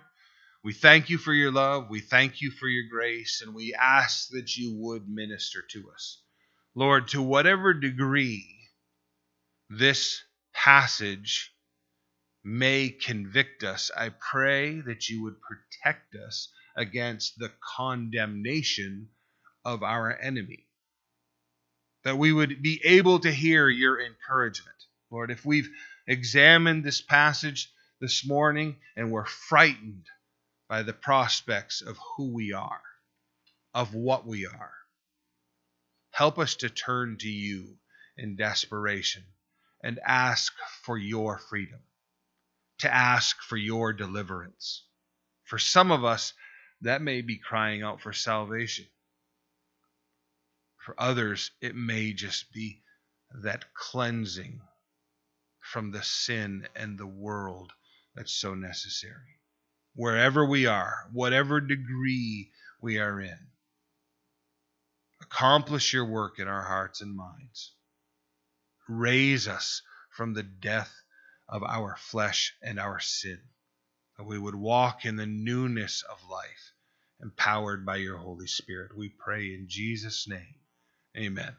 we 0.63 0.73
thank 0.73 1.11
you 1.11 1.19
for 1.19 1.35
your 1.35 1.53
love. 1.53 1.91
We 1.91 2.01
thank 2.01 2.41
you 2.41 2.51
for 2.51 2.69
your 2.69 2.89
grace, 2.91 3.43
and 3.45 3.55
we 3.55 3.75
ask 3.75 4.29
that 4.31 4.57
you 4.57 4.75
would 4.79 5.09
minister 5.09 5.61
to 5.73 5.91
us. 5.93 6.24
Lord, 6.75 7.09
to 7.09 7.23
whatever 7.23 7.73
degree 7.73 8.69
this 9.71 10.23
passage 10.53 11.53
may 12.43 12.89
convict 12.89 13.63
us, 13.63 13.91
I 13.97 14.11
pray 14.11 14.81
that 14.81 15.09
you 15.09 15.23
would 15.23 15.37
protect 15.41 16.17
us 16.17 16.49
against 16.77 17.39
the 17.39 17.53
condemnation 17.77 19.09
of 19.65 19.83
our 19.83 20.19
enemy. 20.19 20.67
That 22.03 22.19
we 22.19 22.33
would 22.33 22.61
be 22.61 22.81
able 22.85 23.21
to 23.21 23.31
hear 23.31 23.69
your 23.69 24.01
encouragement. 24.01 24.77
Lord, 25.11 25.31
if 25.31 25.45
we've 25.45 25.71
examined 26.07 26.85
this 26.85 27.01
passage 27.01 27.73
this 28.01 28.27
morning 28.27 28.77
and 28.97 29.11
we're 29.11 29.25
frightened 29.25 30.07
by 30.69 30.83
the 30.83 30.93
prospects 30.93 31.83
of 31.83 31.99
who 32.17 32.33
we 32.33 32.53
are, 32.53 32.83
of 33.73 33.95
what 33.95 34.27
we 34.27 34.45
are, 34.47 34.73
help 36.15 36.39
us 36.39 36.55
to 36.55 36.71
turn 36.71 37.17
to 37.19 37.29
you 37.29 37.77
in 38.17 38.37
desperation 38.37 39.25
and 39.83 39.99
ask 40.07 40.53
for 40.83 40.97
your 40.97 41.39
freedom, 41.39 41.81
to 42.79 42.93
ask 42.93 43.37
for 43.43 43.57
your 43.57 43.93
deliverance. 43.93 44.85
For 45.43 45.59
some 45.59 45.91
of 45.91 46.05
us, 46.05 46.33
that 46.83 47.03
may 47.03 47.21
be 47.21 47.37
crying 47.37 47.83
out 47.83 48.01
for 48.01 48.13
salvation. 48.13 48.87
For 50.87 50.95
others, 50.99 51.51
it 51.61 51.75
may 51.75 52.13
just 52.13 52.53
be 52.53 52.83
that 53.43 53.75
cleansing 53.75 54.61
from 55.61 55.91
the 55.91 56.03
sin 56.03 56.69
and 56.77 56.97
the 56.97 57.09
world 57.09 57.73
that's 58.15 58.33
so 58.33 58.55
necessary. 58.55 59.41
Wherever 59.97 60.47
we 60.47 60.67
are, 60.67 61.09
whatever 61.13 61.61
degree 61.61 62.53
we 62.81 62.99
are 62.99 63.21
in, 63.21 63.39
accomplish 65.25 65.93
your 65.93 66.05
work 66.05 66.39
in 66.39 66.49
our 66.49 66.63
hearts 66.63 67.01
and 67.01 67.17
minds. 67.17 67.73
Raise 68.89 69.49
us 69.49 69.83
from 70.11 70.35
the 70.35 70.43
death 70.43 70.93
of 71.49 71.63
our 71.63 71.97
flesh 71.97 72.55
and 72.63 72.79
our 72.79 73.01
sin, 73.01 73.41
that 74.17 74.25
we 74.25 74.39
would 74.39 74.55
walk 74.55 75.05
in 75.05 75.17
the 75.17 75.27
newness 75.27 76.03
of 76.11 76.19
life, 76.31 76.73
empowered 77.23 77.85
by 77.85 77.97
your 77.97 78.19
Holy 78.19 78.47
Spirit. 78.47 78.97
We 78.97 79.09
pray 79.09 79.55
in 79.55 79.67
Jesus' 79.69 80.29
name. 80.29 80.55
Amen. 81.17 81.55